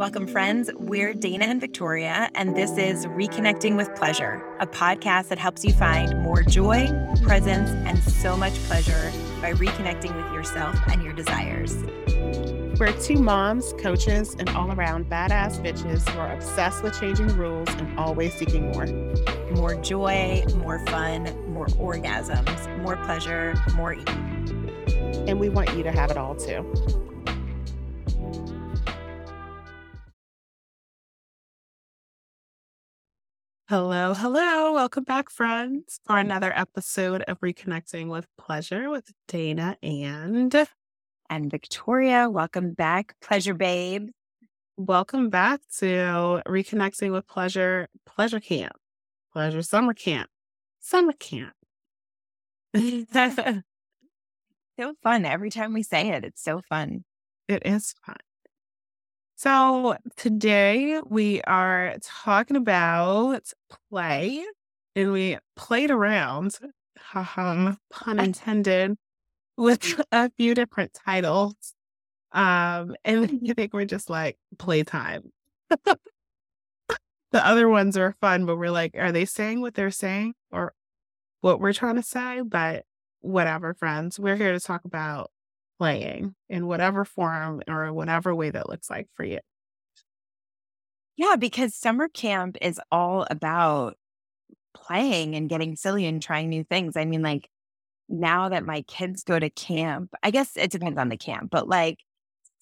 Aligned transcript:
Welcome, 0.00 0.26
friends. 0.26 0.70
We're 0.76 1.12
Dana 1.12 1.44
and 1.44 1.60
Victoria, 1.60 2.30
and 2.34 2.56
this 2.56 2.78
is 2.78 3.04
Reconnecting 3.04 3.76
with 3.76 3.94
Pleasure, 3.94 4.42
a 4.58 4.66
podcast 4.66 5.28
that 5.28 5.36
helps 5.36 5.62
you 5.62 5.74
find 5.74 6.22
more 6.22 6.42
joy, 6.42 6.88
presence, 7.22 7.68
and 7.68 8.02
so 8.02 8.34
much 8.34 8.54
pleasure 8.60 9.12
by 9.42 9.52
reconnecting 9.52 10.16
with 10.16 10.32
yourself 10.32 10.74
and 10.90 11.02
your 11.02 11.12
desires. 11.12 11.76
We're 12.80 12.98
two 12.98 13.16
moms, 13.16 13.74
coaches, 13.78 14.34
and 14.38 14.48
all 14.48 14.72
around 14.72 15.04
badass 15.10 15.62
bitches 15.62 16.08
who 16.08 16.18
are 16.18 16.32
obsessed 16.32 16.82
with 16.82 16.98
changing 16.98 17.36
rules 17.36 17.68
and 17.74 17.98
always 17.98 18.32
seeking 18.32 18.72
more. 18.72 18.86
More 19.54 19.74
joy, 19.74 20.42
more 20.56 20.78
fun, 20.86 21.24
more 21.52 21.66
orgasms, 21.66 22.78
more 22.80 22.96
pleasure, 23.04 23.54
more 23.74 23.92
eating. 23.92 25.26
And 25.28 25.38
we 25.38 25.50
want 25.50 25.76
you 25.76 25.82
to 25.82 25.92
have 25.92 26.10
it 26.10 26.16
all 26.16 26.36
too. 26.36 26.64
Hello, 33.70 34.14
hello. 34.14 34.72
Welcome 34.72 35.04
back, 35.04 35.30
friends, 35.30 36.00
for 36.04 36.16
mm. 36.16 36.22
another 36.22 36.52
episode 36.58 37.22
of 37.28 37.38
Reconnecting 37.38 38.08
with 38.08 38.26
Pleasure 38.36 38.90
with 38.90 39.12
Dana 39.28 39.76
and 39.80 40.52
and 41.30 41.48
Victoria. 41.48 42.28
Welcome 42.28 42.72
back, 42.72 43.14
Pleasure 43.22 43.54
Babe. 43.54 44.08
Welcome 44.76 45.30
back 45.30 45.60
to 45.78 46.42
Reconnecting 46.48 47.12
with 47.12 47.28
Pleasure 47.28 47.86
Pleasure 48.04 48.40
Camp. 48.40 48.72
Pleasure 49.32 49.62
Summer 49.62 49.94
Camp. 49.94 50.28
Summer 50.80 51.12
Camp. 51.12 51.54
so 52.74 53.62
fun. 55.00 55.24
Every 55.24 55.50
time 55.50 55.74
we 55.74 55.84
say 55.84 56.08
it, 56.08 56.24
it's 56.24 56.42
so 56.42 56.60
fun. 56.68 57.04
It 57.46 57.64
is 57.64 57.94
fun. 58.04 58.16
So 59.42 59.96
today 60.16 61.00
we 61.08 61.40
are 61.44 61.96
talking 62.02 62.58
about 62.58 63.50
play 63.88 64.44
and 64.94 65.12
we 65.12 65.38
played 65.56 65.90
around, 65.90 66.58
pun 67.10 67.78
intended, 68.18 68.98
with 69.56 69.98
a 70.12 70.30
few 70.36 70.54
different 70.54 70.92
titles. 70.92 71.54
Um, 72.32 72.94
and 73.02 73.40
I 73.48 73.54
think 73.54 73.72
we're 73.72 73.86
just 73.86 74.10
like 74.10 74.36
playtime. 74.58 75.32
the 75.70 75.96
other 77.32 77.66
ones 77.66 77.96
are 77.96 78.14
fun, 78.20 78.44
but 78.44 78.56
we're 78.56 78.70
like, 78.70 78.94
are 78.94 79.10
they 79.10 79.24
saying 79.24 79.62
what 79.62 79.72
they're 79.72 79.90
saying 79.90 80.34
or 80.52 80.74
what 81.40 81.60
we're 81.60 81.72
trying 81.72 81.96
to 81.96 82.02
say? 82.02 82.42
But 82.42 82.84
whatever, 83.20 83.72
friends, 83.72 84.20
we're 84.20 84.36
here 84.36 84.52
to 84.52 84.60
talk 84.60 84.84
about 84.84 85.30
playing 85.80 86.34
in 86.50 86.66
whatever 86.66 87.04
form 87.06 87.62
or 87.66 87.92
whatever 87.92 88.34
way 88.34 88.50
that 88.50 88.68
looks 88.68 88.90
like 88.90 89.08
for 89.16 89.24
you. 89.24 89.40
Yeah, 91.16 91.36
because 91.36 91.74
summer 91.74 92.08
camp 92.08 92.56
is 92.60 92.80
all 92.90 93.26
about 93.30 93.96
playing 94.74 95.36
and 95.36 95.48
getting 95.48 95.76
silly 95.76 96.06
and 96.06 96.22
trying 96.22 96.48
new 96.50 96.64
things. 96.64 96.96
I 96.96 97.04
mean, 97.04 97.22
like 97.22 97.48
now 98.08 98.48
that 98.50 98.64
my 98.64 98.82
kids 98.82 99.24
go 99.24 99.38
to 99.38 99.50
camp, 99.50 100.14
I 100.22 100.30
guess 100.30 100.56
it 100.56 100.70
depends 100.72 100.98
on 100.98 101.10
the 101.10 101.18
camp, 101.18 101.50
but 101.50 101.68
like 101.68 101.98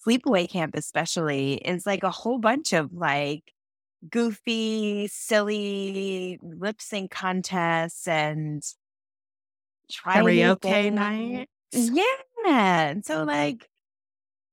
sleepaway 0.07 0.49
camp, 0.49 0.75
especially, 0.75 1.55
is 1.55 1.85
like 1.85 2.03
a 2.03 2.11
whole 2.11 2.39
bunch 2.39 2.73
of 2.73 2.93
like 2.93 3.53
goofy, 4.09 5.07
silly 5.07 6.39
lip 6.43 6.81
sync 6.81 7.11
contests 7.11 8.07
and 8.07 8.63
try 9.91 10.21
karaoke 10.21 10.91
night. 10.91 11.49
Yeah. 11.71 12.03
And 12.47 13.05
so 13.05 13.23
like 13.23 13.67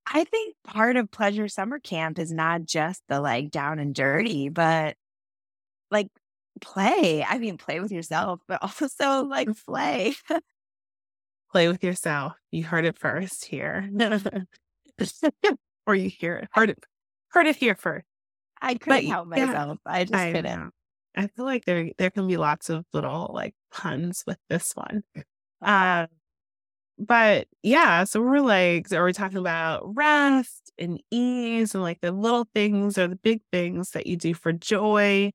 I 0.06 0.24
think 0.24 0.54
part 0.64 0.96
of 0.96 1.10
pleasure 1.10 1.48
summer 1.48 1.78
camp 1.78 2.18
is 2.18 2.32
not 2.32 2.64
just 2.64 3.02
the 3.08 3.20
like 3.20 3.50
down 3.50 3.78
and 3.78 3.94
dirty, 3.94 4.48
but 4.48 4.96
like 5.90 6.08
play. 6.60 7.24
I 7.24 7.38
mean 7.38 7.58
play 7.58 7.80
with 7.80 7.92
yourself, 7.92 8.40
but 8.46 8.62
also 8.62 9.24
like 9.24 9.48
play. 9.66 10.14
play 11.50 11.68
with 11.68 11.82
yourself. 11.82 12.34
You 12.50 12.64
heard 12.64 12.84
it 12.84 12.98
first 12.98 13.44
here. 13.46 13.88
or 15.86 15.94
you 15.94 16.08
hear 16.08 16.36
it. 16.36 16.48
Heard 16.52 16.70
it 16.70 16.84
heard 17.30 17.46
it 17.46 17.56
here 17.56 17.74
first. 17.74 18.06
I 18.60 18.74
couldn't 18.74 19.04
but, 19.04 19.04
help 19.04 19.28
myself. 19.28 19.78
Yeah, 19.86 19.92
I 19.92 20.04
just 20.04 20.14
I 20.14 20.32
couldn't. 20.32 20.60
Know. 20.60 20.70
I 21.16 21.26
feel 21.28 21.44
like 21.44 21.64
there 21.64 21.90
there 21.98 22.10
can 22.10 22.26
be 22.26 22.36
lots 22.36 22.70
of 22.70 22.84
little 22.92 23.30
like 23.34 23.54
puns 23.72 24.22
with 24.26 24.38
this 24.48 24.72
one. 24.74 25.02
Uh, 25.62 26.06
but 26.98 27.48
yeah, 27.62 28.04
so 28.04 28.20
we're 28.22 28.40
like, 28.40 28.88
so 28.88 28.98
we're 28.98 29.12
talking 29.12 29.38
about 29.38 29.94
rest 29.96 30.72
and 30.78 31.00
ease 31.10 31.74
and 31.74 31.82
like 31.82 32.00
the 32.00 32.12
little 32.12 32.46
things 32.54 32.98
or 32.98 33.08
the 33.08 33.16
big 33.16 33.42
things 33.52 33.90
that 33.90 34.06
you 34.06 34.16
do 34.16 34.34
for 34.34 34.52
joy. 34.52 35.32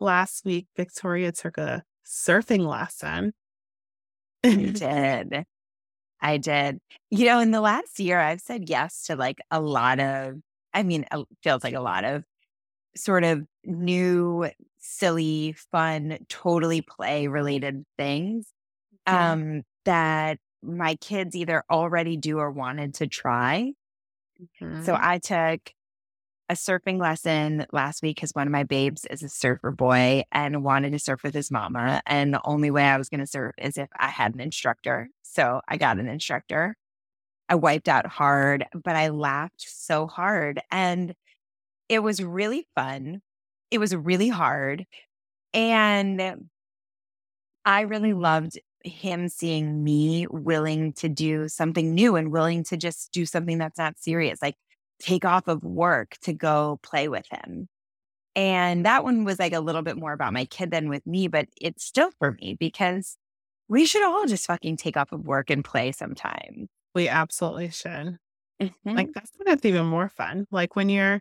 Last 0.00 0.44
week, 0.44 0.66
Victoria 0.76 1.32
took 1.32 1.58
a 1.58 1.84
surfing 2.06 2.66
lesson. 2.66 3.32
I 4.44 4.54
did. 4.72 5.44
I 6.20 6.36
did. 6.38 6.78
You 7.10 7.26
know, 7.26 7.40
in 7.40 7.50
the 7.50 7.60
last 7.60 8.00
year, 8.00 8.20
I've 8.20 8.40
said 8.40 8.68
yes 8.68 9.04
to 9.04 9.16
like 9.16 9.40
a 9.50 9.60
lot 9.60 10.00
of, 10.00 10.36
I 10.74 10.82
mean, 10.82 11.04
it 11.12 11.26
feels 11.42 11.64
like 11.64 11.74
a 11.74 11.80
lot 11.80 12.04
of 12.04 12.24
sort 12.96 13.24
of 13.24 13.44
new, 13.64 14.50
silly, 14.78 15.54
fun, 15.72 16.18
totally 16.28 16.82
play 16.82 17.28
related 17.28 17.84
things 17.98 18.48
um, 19.06 19.62
that 19.84 20.38
my 20.62 20.94
kids 20.96 21.34
either 21.34 21.64
already 21.70 22.16
do 22.16 22.38
or 22.38 22.50
wanted 22.50 22.94
to 22.94 23.06
try. 23.06 23.72
Mm-hmm. 24.40 24.82
So 24.84 24.96
I 24.98 25.18
took 25.18 25.72
a 26.48 26.54
surfing 26.54 27.00
lesson 27.00 27.66
last 27.72 28.02
week 28.02 28.16
because 28.16 28.32
one 28.32 28.46
of 28.46 28.52
my 28.52 28.64
babes 28.64 29.06
is 29.06 29.22
a 29.22 29.28
surfer 29.28 29.70
boy 29.70 30.22
and 30.30 30.62
wanted 30.62 30.92
to 30.92 30.98
surf 30.98 31.22
with 31.22 31.34
his 31.34 31.50
mama. 31.50 32.02
And 32.06 32.34
the 32.34 32.40
only 32.44 32.70
way 32.70 32.84
I 32.84 32.98
was 32.98 33.08
going 33.08 33.20
to 33.20 33.26
surf 33.26 33.54
is 33.58 33.78
if 33.78 33.88
I 33.98 34.08
had 34.08 34.34
an 34.34 34.40
instructor. 34.40 35.08
So 35.22 35.60
I 35.66 35.76
got 35.76 35.98
an 35.98 36.08
instructor. 36.08 36.76
I 37.48 37.54
wiped 37.54 37.88
out 37.88 38.06
hard, 38.06 38.66
but 38.74 38.96
I 38.96 39.08
laughed 39.08 39.64
so 39.66 40.06
hard. 40.06 40.60
And 40.70 41.14
it 41.88 42.00
was 42.00 42.22
really 42.22 42.66
fun. 42.74 43.22
It 43.70 43.78
was 43.78 43.94
really 43.94 44.28
hard. 44.28 44.84
And 45.54 46.48
I 47.64 47.80
really 47.82 48.12
loved 48.12 48.58
him 48.84 49.28
seeing 49.28 49.82
me 49.82 50.26
willing 50.28 50.92
to 50.94 51.08
do 51.08 51.48
something 51.48 51.94
new 51.94 52.16
and 52.16 52.32
willing 52.32 52.64
to 52.64 52.76
just 52.76 53.12
do 53.12 53.26
something 53.26 53.58
that's 53.58 53.78
not 53.78 53.98
serious, 53.98 54.40
like 54.42 54.56
take 55.00 55.24
off 55.24 55.48
of 55.48 55.62
work 55.62 56.16
to 56.22 56.32
go 56.32 56.78
play 56.82 57.08
with 57.08 57.26
him. 57.30 57.68
And 58.34 58.86
that 58.86 59.04
one 59.04 59.24
was 59.24 59.38
like 59.38 59.52
a 59.52 59.60
little 59.60 59.82
bit 59.82 59.96
more 59.96 60.12
about 60.12 60.32
my 60.32 60.44
kid 60.46 60.70
than 60.70 60.88
with 60.88 61.06
me, 61.06 61.28
but 61.28 61.48
it's 61.60 61.84
still 61.84 62.10
for 62.18 62.32
me 62.32 62.56
because 62.58 63.16
we 63.68 63.84
should 63.84 64.04
all 64.04 64.26
just 64.26 64.46
fucking 64.46 64.76
take 64.76 64.96
off 64.96 65.12
of 65.12 65.26
work 65.26 65.50
and 65.50 65.64
play 65.64 65.92
sometime. 65.92 66.68
We 66.94 67.08
absolutely 67.08 67.70
should. 67.70 68.18
Mm-hmm. 68.60 68.90
Like 68.90 69.12
that's 69.14 69.30
when 69.36 69.52
it's 69.52 69.64
even 69.64 69.86
more 69.86 70.08
fun. 70.08 70.46
Like 70.50 70.76
when 70.76 70.88
you're 70.88 71.20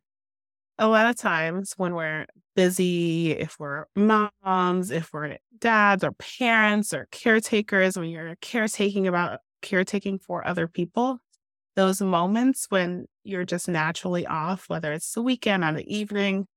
a 0.82 0.88
lot 0.88 1.06
of 1.06 1.16
times 1.16 1.76
when 1.78 1.94
we're 1.94 2.26
busy, 2.56 3.32
if 3.32 3.56
we're 3.60 3.86
moms, 3.96 4.90
if 4.90 5.14
we're 5.14 5.38
dads 5.60 6.04
or 6.04 6.12
parents 6.14 6.92
or 6.92 7.08
caretakers, 7.12 7.96
when 7.96 8.10
you're 8.10 8.36
caretaking 8.42 9.08
about 9.08 9.40
caretaking 9.62 10.18
for 10.18 10.46
other 10.46 10.68
people, 10.68 11.20
those 11.76 12.02
moments 12.02 12.66
when 12.70 13.06
you're 13.24 13.46
just 13.46 13.70
naturally 13.70 14.26
off, 14.26 14.66
whether 14.70 14.92
it's 14.92 15.14
the 15.14 15.22
weekend 15.22 15.64
or 15.64 15.72
the 15.72 15.86
evening, 15.96 16.48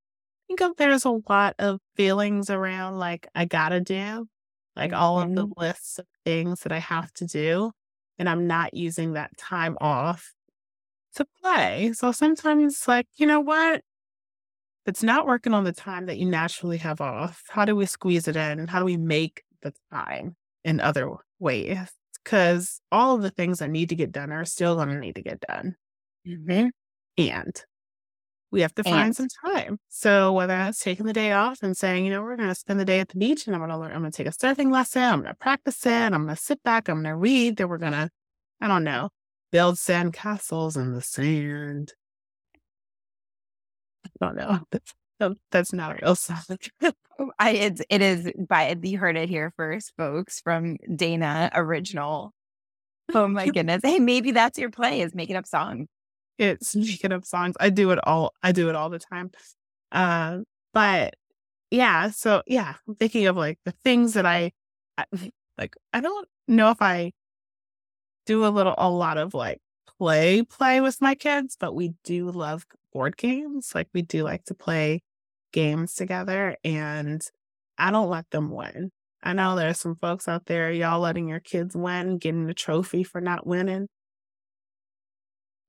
I 0.50 0.56
think 0.56 0.78
there's 0.78 1.04
a 1.04 1.20
lot 1.28 1.54
of 1.58 1.80
feelings 1.94 2.48
around 2.48 2.98
like, 2.98 3.28
I 3.34 3.44
gotta 3.44 3.80
do, 3.80 4.26
like 4.74 4.94
all 4.94 5.20
of 5.20 5.34
the 5.34 5.46
mm-hmm. 5.46 5.60
lists 5.60 5.98
of 5.98 6.06
things 6.24 6.60
that 6.60 6.72
I 6.72 6.78
have 6.78 7.12
to 7.14 7.26
do. 7.26 7.72
And 8.18 8.26
I'm 8.26 8.46
not 8.46 8.72
using 8.72 9.12
that 9.12 9.36
time 9.36 9.76
off 9.82 10.32
to 11.16 11.26
play. 11.42 11.92
So 11.92 12.10
sometimes, 12.10 12.88
like, 12.88 13.06
you 13.16 13.26
know 13.26 13.40
what? 13.40 13.82
It's 14.86 15.02
not 15.02 15.26
working 15.26 15.54
on 15.54 15.64
the 15.64 15.72
time 15.72 16.06
that 16.06 16.18
you 16.18 16.26
naturally 16.26 16.78
have 16.78 17.00
off, 17.00 17.42
how 17.48 17.64
do 17.64 17.74
we 17.74 17.86
squeeze 17.86 18.28
it 18.28 18.36
in? 18.36 18.66
How 18.66 18.78
do 18.78 18.84
we 18.84 18.96
make 18.96 19.42
the 19.62 19.72
time 19.92 20.36
in 20.64 20.80
other 20.80 21.10
ways? 21.38 21.78
Because 22.22 22.80
all 22.90 23.14
of 23.14 23.22
the 23.22 23.30
things 23.30 23.58
that 23.58 23.70
need 23.70 23.88
to 23.90 23.94
get 23.94 24.12
done 24.12 24.32
are 24.32 24.44
still 24.44 24.76
going 24.76 24.88
to 24.88 24.98
need 24.98 25.14
to 25.16 25.22
get 25.22 25.40
done. 25.40 25.76
Mm-hmm. 26.26 26.68
And 27.18 27.64
we 28.50 28.60
have 28.60 28.74
to 28.76 28.84
find 28.84 29.14
some 29.14 29.26
time. 29.44 29.78
So 29.88 30.32
whether 30.32 30.54
that's 30.54 30.78
taking 30.78 31.06
the 31.06 31.12
day 31.12 31.32
off 31.32 31.62
and 31.62 31.76
saying, 31.76 32.04
you 32.04 32.12
know, 32.12 32.22
we're 32.22 32.36
going 32.36 32.48
to 32.48 32.54
spend 32.54 32.78
the 32.78 32.84
day 32.84 33.00
at 33.00 33.08
the 33.08 33.18
beach 33.18 33.46
and 33.46 33.54
I'm 33.54 33.60
going 33.60 33.70
to 33.70 33.76
learn, 33.76 33.90
I'm 33.92 34.00
going 34.00 34.12
to 34.12 34.16
take 34.16 34.28
a 34.28 34.30
surfing 34.30 34.72
lesson. 34.72 35.02
I'm 35.02 35.22
going 35.22 35.32
to 35.32 35.38
practice 35.38 35.84
it. 35.84 35.90
I'm 35.90 36.24
going 36.24 36.36
to 36.36 36.36
sit 36.36 36.62
back. 36.62 36.88
I'm 36.88 37.02
going 37.02 37.12
to 37.12 37.16
read. 37.16 37.56
Then 37.56 37.68
we're 37.68 37.78
going 37.78 37.92
to, 37.92 38.10
I 38.60 38.68
don't 38.68 38.84
know, 38.84 39.10
build 39.50 39.76
sand 39.78 40.12
castles 40.12 40.76
in 40.76 40.92
the 40.92 41.00
sand. 41.02 41.94
I 44.20 44.26
don't 44.26 44.36
know. 44.36 44.60
That's, 44.70 44.94
that's 45.50 45.72
not 45.72 45.92
a 45.92 45.98
real 46.02 46.14
song. 46.14 46.42
Oh, 47.16 47.30
I 47.38 47.50
it's, 47.50 47.80
it 47.88 48.02
is 48.02 48.32
by 48.48 48.76
you 48.82 48.98
heard 48.98 49.16
it 49.16 49.28
here 49.28 49.52
first, 49.56 49.92
folks, 49.96 50.40
from 50.40 50.76
Dana 50.96 51.50
original. 51.54 52.32
Oh 53.14 53.28
my 53.28 53.46
goodness. 53.50 53.82
Hey, 53.84 54.00
maybe 54.00 54.32
that's 54.32 54.58
your 54.58 54.70
play 54.70 55.00
is 55.00 55.14
making 55.14 55.36
up 55.36 55.46
songs. 55.46 55.86
it's 56.38 56.74
making 56.74 57.12
up 57.12 57.24
songs. 57.24 57.54
I 57.60 57.70
do 57.70 57.90
it 57.92 58.00
all. 58.04 58.32
I 58.42 58.52
do 58.52 58.68
it 58.68 58.74
all 58.74 58.90
the 58.90 58.98
time. 58.98 59.30
Uh, 59.92 60.38
but 60.72 61.14
yeah, 61.70 62.10
so 62.10 62.42
yeah, 62.46 62.74
I'm 62.88 62.96
thinking 62.96 63.26
of 63.26 63.36
like 63.36 63.58
the 63.64 63.74
things 63.84 64.14
that 64.14 64.26
I, 64.26 64.52
I 64.98 65.04
like. 65.56 65.76
I 65.92 66.00
don't 66.00 66.28
know 66.48 66.70
if 66.70 66.82
I 66.82 67.12
do 68.26 68.46
a 68.46 68.48
little, 68.48 68.74
a 68.76 68.90
lot 68.90 69.18
of 69.18 69.34
like 69.34 69.60
play 70.04 70.42
play 70.42 70.80
with 70.82 71.00
my 71.00 71.14
kids, 71.14 71.56
but 71.58 71.74
we 71.74 71.94
do 72.04 72.30
love 72.30 72.66
board 72.92 73.16
games. 73.16 73.74
Like 73.74 73.88
we 73.94 74.02
do 74.02 74.22
like 74.22 74.44
to 74.46 74.54
play 74.54 75.00
games 75.52 75.94
together, 75.94 76.56
and 76.64 77.22
I 77.78 77.90
don't 77.90 78.10
let 78.10 78.30
them 78.30 78.50
win. 78.50 78.90
I 79.22 79.32
know 79.32 79.56
there's 79.56 79.80
some 79.80 79.96
folks 79.96 80.28
out 80.28 80.44
there, 80.46 80.70
y'all 80.70 81.00
letting 81.00 81.28
your 81.28 81.40
kids 81.40 81.74
win, 81.74 82.18
getting 82.18 82.50
a 82.50 82.54
trophy 82.54 83.02
for 83.04 83.20
not 83.22 83.46
winning. 83.46 83.88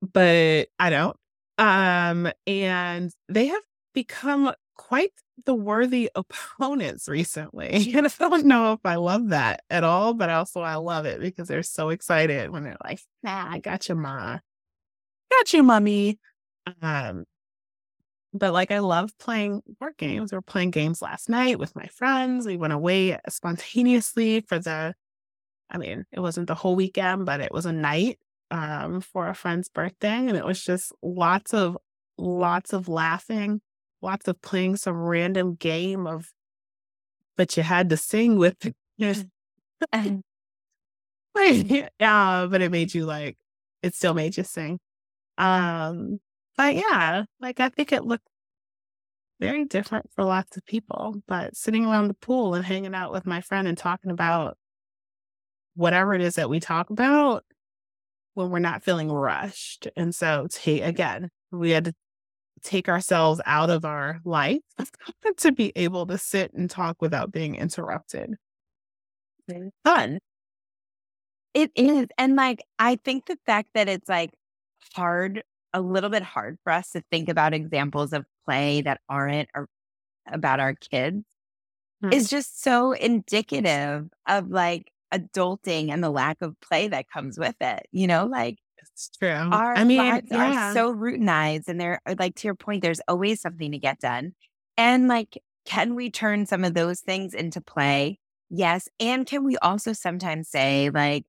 But 0.02 0.68
I 0.80 0.90
don't. 0.90 1.18
Um, 1.58 2.30
and 2.46 3.12
they 3.30 3.48
have 3.48 3.64
become 3.94 4.54
quite 4.76 5.12
the 5.46 5.56
worthy 5.56 6.10
opponents 6.16 7.08
recently. 7.08 7.94
And 7.96 8.08
I 8.08 8.12
don't 8.20 8.46
know 8.46 8.74
if 8.74 8.80
I 8.86 8.96
love 8.96 9.30
that 9.30 9.64
at 9.70 9.84
all, 9.84 10.14
but 10.14 10.30
also 10.30 10.62
I 10.62 10.76
love 10.76 11.06
it 11.06 11.20
because 11.22 11.48
they're 11.48 11.64
so 11.64 11.90
excited 11.90 12.50
when 12.52 12.64
they're 12.64 12.78
like, 12.84 13.00
nah, 13.24 13.52
I 13.52 13.60
got 13.60 13.90
you, 13.90 13.96
ma. 13.96 14.40
Got 15.32 15.54
you, 15.54 15.64
mummy. 15.64 16.20
Um, 16.82 17.26
but 18.34 18.54
like 18.54 18.72
I 18.72 18.80
love 18.80 19.18
playing 19.18 19.62
board 19.80 19.94
games. 19.98 20.32
We 20.32 20.38
were 20.38 20.42
playing 20.42 20.72
games 20.72 21.02
last 21.02 21.30
night 21.30 21.58
with 21.58 21.76
my 21.76 21.88
friends. 21.88 22.46
We 22.46 22.58
went 22.58 22.74
away 22.74 23.18
spontaneously 23.30 24.42
for 24.42 24.60
the 24.60 24.94
I 25.70 25.78
mean, 25.78 26.06
it 26.12 26.20
wasn't 26.20 26.48
the 26.48 26.56
whole 26.56 26.76
weekend, 26.76 27.26
but 27.26 27.42
it 27.42 27.52
was 27.52 27.66
a 27.66 27.72
night 27.72 28.20
um 28.52 29.02
for 29.02 29.28
a 29.30 29.36
friend's 29.36 29.70
birthday. 29.70 30.10
And 30.28 30.36
it 30.38 30.46
was 30.46 30.64
just 30.64 30.92
lots 31.02 31.54
of 31.54 31.78
lots 32.18 32.74
of 32.74 32.88
laughing, 32.90 33.62
lots 34.02 34.28
of 34.28 34.42
playing 34.42 34.76
some 34.78 34.98
random 34.98 35.56
game 35.56 36.08
of 36.08 36.32
but 37.38 37.58
you 37.58 37.64
had 37.64 37.90
to 37.90 37.98
sing 37.98 38.38
with 38.38 38.56
just 39.00 39.26
uh, 39.92 40.10
yeah, 41.38 42.48
but 42.50 42.62
it 42.62 42.72
made 42.72 42.94
you 42.94 43.06
like 43.06 43.38
it 43.82 43.94
still 43.96 44.14
made 44.14 44.38
you 44.38 44.44
sing. 44.44 44.80
Um 45.38 46.20
but 46.58 46.76
yeah, 46.76 47.26
like 47.42 47.60
I 47.60 47.70
think 47.70 47.92
it 47.92 48.06
looked 48.06 48.28
very 49.40 49.66
different 49.66 50.10
for 50.16 50.24
lots 50.24 50.58
of 50.58 50.66
people. 50.66 51.22
But 51.28 51.56
sitting 51.56 51.86
around 51.86 52.08
the 52.08 52.14
pool 52.16 52.56
and 52.56 52.66
hanging 52.66 52.96
out 52.96 53.12
with 53.12 53.26
my 53.26 53.42
friend 53.42 53.68
and 53.68 53.78
talking 53.78 54.12
about 54.12 54.58
whatever 55.76 56.14
it 56.14 56.22
is 56.22 56.36
that 56.36 56.50
we 56.50 56.60
talk 56.60 56.90
about 56.90 57.44
when 58.34 58.50
we're 58.50 58.60
not 58.60 58.84
feeling 58.84 59.12
rushed. 59.12 59.88
And 59.96 60.14
so, 60.16 60.48
take 60.50 60.84
again, 60.84 61.30
we 61.52 61.72
had 61.72 61.86
to 61.86 61.94
take 62.64 62.90
ourselves 62.90 63.42
out 63.46 63.70
of 63.70 63.86
our 63.86 64.20
life 64.26 64.62
to 65.38 65.52
be 65.52 65.72
able 65.76 66.06
to 66.08 66.18
sit 66.18 66.54
and 66.54 66.70
talk 66.70 67.02
without 67.02 67.32
being 67.32 67.56
interrupted. 67.56 68.36
Fun. 69.84 70.20
It 71.54 71.72
is. 71.76 72.08
And 72.18 72.36
like, 72.36 72.64
I 72.80 72.98
think 72.98 73.28
the 73.28 73.38
fact 73.46 73.70
that 73.76 73.88
it's 73.88 74.10
like 74.10 74.32
hard 74.94 75.44
a 75.74 75.82
little 75.82 76.10
bit 76.10 76.24
hard 76.24 76.58
for 76.64 76.72
us 76.72 76.92
to 76.92 77.04
think 77.12 77.30
about 77.30 77.54
examples 77.54 78.14
of 78.14 78.26
play 78.46 78.82
that 78.82 79.02
aren't 79.10 79.50
ar- 79.54 79.68
about 80.28 80.60
our 80.60 80.74
kids 80.74 81.24
hmm. 82.02 82.12
is 82.12 82.30
just 82.30 82.64
so 82.64 82.94
indicative 82.94 84.08
of 84.28 84.50
like 84.50 84.92
adulting 85.14 85.92
and 85.92 86.04
the 86.04 86.10
lack 86.10 86.42
of 86.42 86.60
play 86.62 86.88
that 86.88 87.10
comes 87.10 87.38
with 87.38 87.56
it. 87.62 87.88
You 87.92 88.08
know, 88.08 88.26
like 88.26 88.58
it's 88.94 89.10
true. 89.18 89.30
Our 89.30 89.76
I 89.76 89.84
mean, 89.84 90.00
lives 90.00 90.28
yeah. 90.32 90.72
are 90.72 90.74
so 90.74 90.94
routinized, 90.94 91.68
and 91.68 91.80
they're 91.80 92.02
like 92.18 92.36
to 92.36 92.48
your 92.48 92.56
point. 92.56 92.82
There's 92.82 93.02
always 93.08 93.42
something 93.42 93.72
to 93.72 93.78
get 93.78 94.00
done, 94.00 94.34
and 94.78 95.08
like, 95.08 95.42
can 95.66 95.96
we 95.96 96.10
turn 96.10 96.46
some 96.46 96.64
of 96.64 96.74
those 96.74 97.02
things 97.02 97.34
into 97.34 97.62
play? 97.62 98.20
Yes, 98.50 98.88
and 99.00 99.26
can 99.26 99.44
we 99.44 99.58
also 99.58 99.94
sometimes 99.94 100.50
say 100.50 100.90
like, 100.90 101.26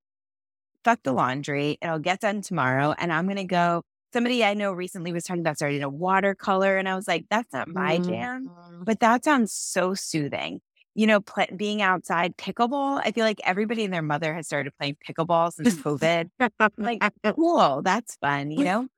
"Fuck 0.84 1.02
the 1.02 1.12
laundry; 1.12 1.78
it'll 1.80 1.98
get 1.98 2.20
done 2.20 2.42
tomorrow," 2.42 2.94
and 2.98 3.12
I'm 3.12 3.26
gonna 3.26 3.44
go 3.44 3.82
somebody 4.12 4.42
I 4.42 4.54
know 4.54 4.72
recently 4.72 5.12
was 5.12 5.24
talking 5.24 5.42
about 5.42 5.56
starting 5.56 5.82
a 5.82 5.90
watercolor, 5.90 6.78
and 6.78 6.88
I 6.88 6.94
was 6.94 7.06
like, 7.06 7.26
that's 7.28 7.52
not 7.52 7.68
my 7.68 7.98
mm-hmm. 7.98 8.10
jam, 8.10 8.50
but 8.82 9.00
that 9.00 9.24
sounds 9.24 9.52
so 9.52 9.92
soothing. 9.92 10.60
You 10.96 11.06
know, 11.06 11.20
pl- 11.20 11.54
being 11.54 11.82
outside 11.82 12.36
pickleball. 12.36 13.00
I 13.04 13.12
feel 13.12 13.24
like 13.24 13.40
everybody 13.44 13.84
and 13.84 13.92
their 13.92 14.02
mother 14.02 14.34
has 14.34 14.46
started 14.46 14.72
playing 14.78 14.96
pickleball 15.06 15.52
since 15.52 15.74
COVID. 15.82 16.30
like, 16.78 17.02
cool, 17.34 17.82
that's 17.82 18.16
fun. 18.16 18.50
You 18.50 18.64
know, 18.64 18.88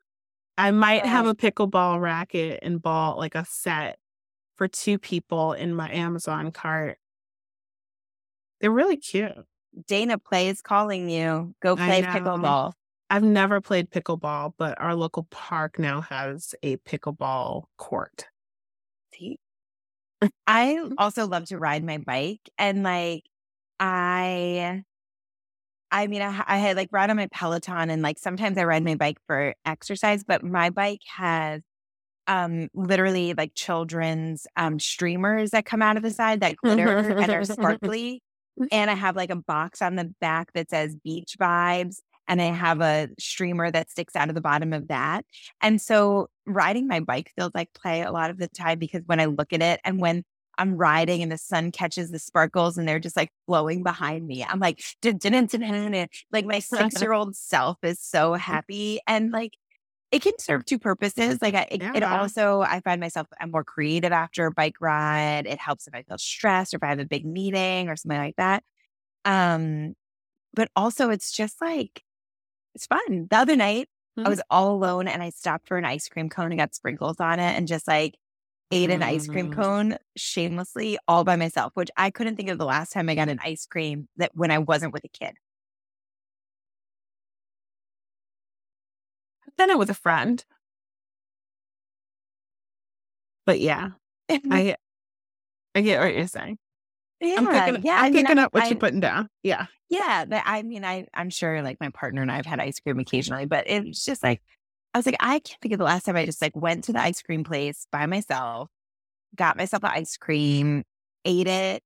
I 0.56 0.70
might 0.70 1.04
have 1.04 1.26
a 1.26 1.34
pickleball 1.34 2.00
racket 2.00 2.60
and 2.62 2.80
ball, 2.80 3.18
like 3.18 3.34
a 3.34 3.44
set 3.44 3.98
for 4.56 4.68
two 4.68 4.98
people 4.98 5.52
in 5.52 5.74
my 5.74 5.90
Amazon 5.92 6.52
cart. 6.52 6.98
They're 8.60 8.70
really 8.70 8.96
cute. 8.96 9.32
Dana 9.86 10.18
Play 10.18 10.48
is 10.48 10.60
calling 10.60 11.08
you. 11.10 11.54
Go 11.62 11.76
play 11.76 12.02
pickleball. 12.02 12.72
I've 13.10 13.22
never 13.22 13.60
played 13.60 13.90
pickleball, 13.90 14.52
but 14.58 14.78
our 14.80 14.94
local 14.94 15.26
park 15.30 15.78
now 15.78 16.02
has 16.02 16.54
a 16.62 16.76
pickleball 16.78 17.64
court. 17.78 18.26
See? 19.14 19.38
I 20.46 20.80
also 20.98 21.26
love 21.26 21.46
to 21.46 21.58
ride 21.58 21.84
my 21.84 21.98
bike 21.98 22.48
and 22.58 22.82
like 22.82 23.24
I 23.80 24.82
I 25.90 26.06
mean 26.06 26.22
I, 26.22 26.44
I 26.46 26.58
had 26.58 26.76
like 26.76 26.88
ride 26.92 27.10
on 27.10 27.16
my 27.16 27.28
Peloton 27.32 27.90
and 27.90 28.02
like 28.02 28.18
sometimes 28.18 28.58
I 28.58 28.64
ride 28.64 28.84
my 28.84 28.94
bike 28.94 29.18
for 29.26 29.54
exercise, 29.64 30.24
but 30.24 30.42
my 30.44 30.70
bike 30.70 31.02
has 31.06 31.62
um 32.26 32.68
literally 32.74 33.34
like 33.34 33.52
children's 33.54 34.46
um 34.56 34.78
streamers 34.78 35.50
that 35.50 35.64
come 35.66 35.82
out 35.82 35.96
of 35.96 36.02
the 36.02 36.10
side 36.10 36.40
that 36.40 36.56
glitter 36.56 36.98
and 37.18 37.30
are 37.32 37.44
sparkly. 37.44 38.22
And 38.72 38.90
I 38.90 38.94
have 38.94 39.16
like 39.16 39.30
a 39.30 39.36
box 39.36 39.80
on 39.82 39.94
the 39.96 40.12
back 40.20 40.52
that 40.54 40.70
says 40.70 40.96
beach 41.04 41.36
vibes 41.40 42.00
and 42.28 42.40
I 42.40 42.46
have 42.46 42.80
a 42.80 43.08
streamer 43.18 43.70
that 43.70 43.90
sticks 43.90 44.14
out 44.14 44.28
of 44.28 44.34
the 44.34 44.40
bottom 44.40 44.72
of 44.72 44.88
that. 44.88 45.24
And 45.60 45.80
so 45.80 46.28
riding 46.46 46.86
my 46.86 47.00
bike 47.00 47.32
feels 47.34 47.52
like 47.54 47.72
play 47.72 48.02
a 48.02 48.12
lot 48.12 48.30
of 48.30 48.38
the 48.38 48.48
time 48.48 48.78
because 48.78 49.02
when 49.06 49.18
I 49.18 49.24
look 49.24 49.52
at 49.52 49.62
it 49.62 49.80
and 49.84 50.00
when 50.00 50.24
I'm 50.58 50.76
riding 50.76 51.22
and 51.22 51.30
the 51.30 51.38
sun 51.38 51.70
catches 51.70 52.10
the 52.10 52.18
sparkles 52.18 52.76
and 52.76 52.86
they're 52.86 52.98
just 52.98 53.16
like 53.16 53.30
flowing 53.46 53.82
behind 53.84 54.26
me. 54.26 54.44
I'm 54.44 54.58
like, 54.58 54.82
like 55.02 56.44
my 56.44 56.58
six 56.58 57.00
year 57.00 57.12
old 57.12 57.36
self 57.36 57.78
is 57.82 58.00
so 58.00 58.34
happy. 58.34 59.00
And 59.06 59.30
like, 59.30 59.52
it 60.10 60.22
can 60.22 60.38
serve 60.38 60.64
two 60.64 60.78
purposes. 60.78 61.38
Like, 61.40 61.54
I, 61.54 61.68
it, 61.70 61.82
yeah. 61.82 61.92
it, 61.94 62.02
also, 62.02 62.62
I 62.62 62.80
find 62.80 63.00
myself, 63.00 63.26
I'm 63.40 63.50
more 63.50 63.62
creative 63.62 64.10
after 64.10 64.46
a 64.46 64.50
bike 64.50 64.80
ride. 64.80 65.46
It 65.46 65.58
helps 65.58 65.86
if 65.86 65.94
I 65.94 66.02
feel 66.02 66.18
stressed 66.18 66.74
or 66.74 66.78
if 66.78 66.82
I 66.82 66.88
have 66.88 66.98
a 66.98 67.04
big 67.04 67.26
meeting 67.26 67.88
or 67.88 67.96
something 67.96 68.18
like 68.18 68.36
that. 68.36 68.64
Um, 69.24 69.94
but 70.54 70.70
also, 70.74 71.10
it's 71.10 71.30
just 71.30 71.60
like, 71.60 72.02
it's 72.78 72.86
fun. 72.86 73.26
The 73.28 73.36
other 73.36 73.56
night, 73.56 73.88
mm-hmm. 74.16 74.26
I 74.26 74.30
was 74.30 74.40
all 74.50 74.70
alone 74.70 75.08
and 75.08 75.20
I 75.20 75.30
stopped 75.30 75.66
for 75.66 75.76
an 75.78 75.84
ice 75.84 76.08
cream 76.08 76.28
cone 76.28 76.52
and 76.52 76.58
got 76.58 76.74
sprinkles 76.74 77.16
on 77.18 77.40
it 77.40 77.56
and 77.56 77.66
just 77.66 77.88
like 77.88 78.14
ate 78.70 78.90
an 78.90 79.02
ice 79.02 79.26
cream 79.26 79.50
mm-hmm. 79.50 79.60
cone 79.60 79.96
shamelessly 80.16 80.96
all 81.08 81.24
by 81.24 81.34
myself, 81.34 81.72
which 81.74 81.90
I 81.96 82.10
couldn't 82.10 82.36
think 82.36 82.50
of 82.50 82.58
the 82.58 82.64
last 82.64 82.92
time 82.92 83.08
I 83.08 83.16
got 83.16 83.28
an 83.28 83.40
ice 83.42 83.66
cream 83.66 84.08
that 84.16 84.30
when 84.34 84.52
I 84.52 84.58
wasn't 84.58 84.92
with 84.92 85.04
a 85.04 85.08
kid. 85.08 85.32
I've 89.58 89.70
it 89.70 89.78
with 89.78 89.90
a 89.90 89.94
friend. 89.94 90.44
But 93.44 93.58
yeah, 93.58 93.88
I 94.30 94.76
I 95.74 95.80
get 95.80 96.00
what 96.00 96.14
you're 96.14 96.28
saying. 96.28 96.58
Yeah, 97.20 97.36
I'm 97.38 97.46
picking, 97.46 97.84
yeah. 97.84 97.96
I'm 97.96 98.04
I 98.04 98.10
mean, 98.10 98.24
picking 98.24 98.38
up 98.38 98.54
what 98.54 98.64
I, 98.64 98.68
you're 98.68 98.78
putting 98.78 99.00
down. 99.00 99.28
Yeah. 99.42 99.66
Yeah. 99.88 100.24
I 100.44 100.62
mean, 100.62 100.84
I, 100.84 101.06
I'm 101.14 101.30
sure 101.30 101.62
like 101.62 101.78
my 101.80 101.90
partner 101.90 102.22
and 102.22 102.30
I 102.30 102.36
have 102.36 102.46
had 102.46 102.60
ice 102.60 102.78
cream 102.78 102.98
occasionally, 102.98 103.46
but 103.46 103.64
it's 103.68 104.04
just 104.04 104.22
like, 104.22 104.40
I 104.94 104.98
was 104.98 105.06
like, 105.06 105.16
I 105.20 105.40
can't 105.40 105.60
think 105.60 105.72
of 105.72 105.78
the 105.78 105.84
last 105.84 106.06
time 106.06 106.16
I 106.16 106.24
just 106.24 106.40
like 106.40 106.56
went 106.56 106.84
to 106.84 106.92
the 106.92 107.00
ice 107.00 107.20
cream 107.22 107.44
place 107.44 107.86
by 107.90 108.06
myself, 108.06 108.68
got 109.34 109.56
myself 109.56 109.82
the 109.82 109.90
ice 109.90 110.16
cream, 110.16 110.84
ate 111.24 111.48
it, 111.48 111.82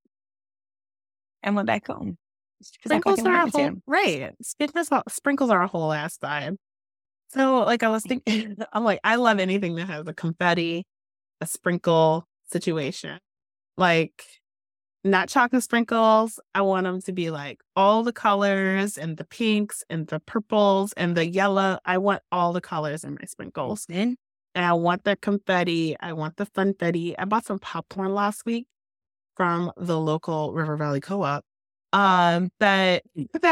and 1.42 1.56
went 1.56 1.66
back 1.66 1.86
home. 1.86 2.18
Sprinkles 2.62 3.24
are 3.24 3.46
a 3.46 3.50
whole, 3.50 3.72
right. 3.86 4.32
Sprinkles, 4.40 4.88
sprinkles 5.08 5.50
are 5.50 5.62
a 5.62 5.66
whole 5.66 5.92
ass 5.92 6.18
vibe. 6.22 6.56
So 7.30 7.64
like 7.64 7.82
I 7.82 7.88
was 7.88 8.02
thinking, 8.04 8.56
I'm 8.72 8.84
like, 8.84 9.00
I 9.02 9.16
love 9.16 9.38
anything 9.38 9.74
that 9.76 9.86
has 9.86 10.06
a 10.06 10.12
confetti, 10.12 10.84
a 11.40 11.46
sprinkle 11.46 12.28
situation. 12.50 13.18
Like 13.76 14.24
not 15.04 15.28
chocolate 15.28 15.62
sprinkles. 15.62 16.38
I 16.54 16.62
want 16.62 16.84
them 16.84 17.00
to 17.02 17.12
be 17.12 17.30
like 17.30 17.60
all 17.74 18.02
the 18.02 18.12
colors 18.12 18.96
and 18.96 19.16
the 19.16 19.24
pinks 19.24 19.82
and 19.90 20.06
the 20.06 20.20
purples 20.20 20.92
and 20.94 21.16
the 21.16 21.26
yellow. 21.26 21.78
I 21.84 21.98
want 21.98 22.22
all 22.30 22.52
the 22.52 22.60
colors 22.60 23.04
in 23.04 23.14
my 23.14 23.26
sprinkles. 23.26 23.86
And 23.88 24.16
I 24.54 24.72
want 24.74 25.04
the 25.04 25.16
confetti. 25.16 25.96
I 25.98 26.12
want 26.12 26.36
the 26.36 26.46
funfetti. 26.46 27.14
I 27.18 27.24
bought 27.24 27.46
some 27.46 27.58
popcorn 27.58 28.14
last 28.14 28.44
week 28.44 28.66
from 29.34 29.72
the 29.76 29.98
local 29.98 30.52
River 30.52 30.76
Valley 30.76 31.00
Co-op. 31.00 31.44
Um, 31.92 32.50
but 32.60 33.02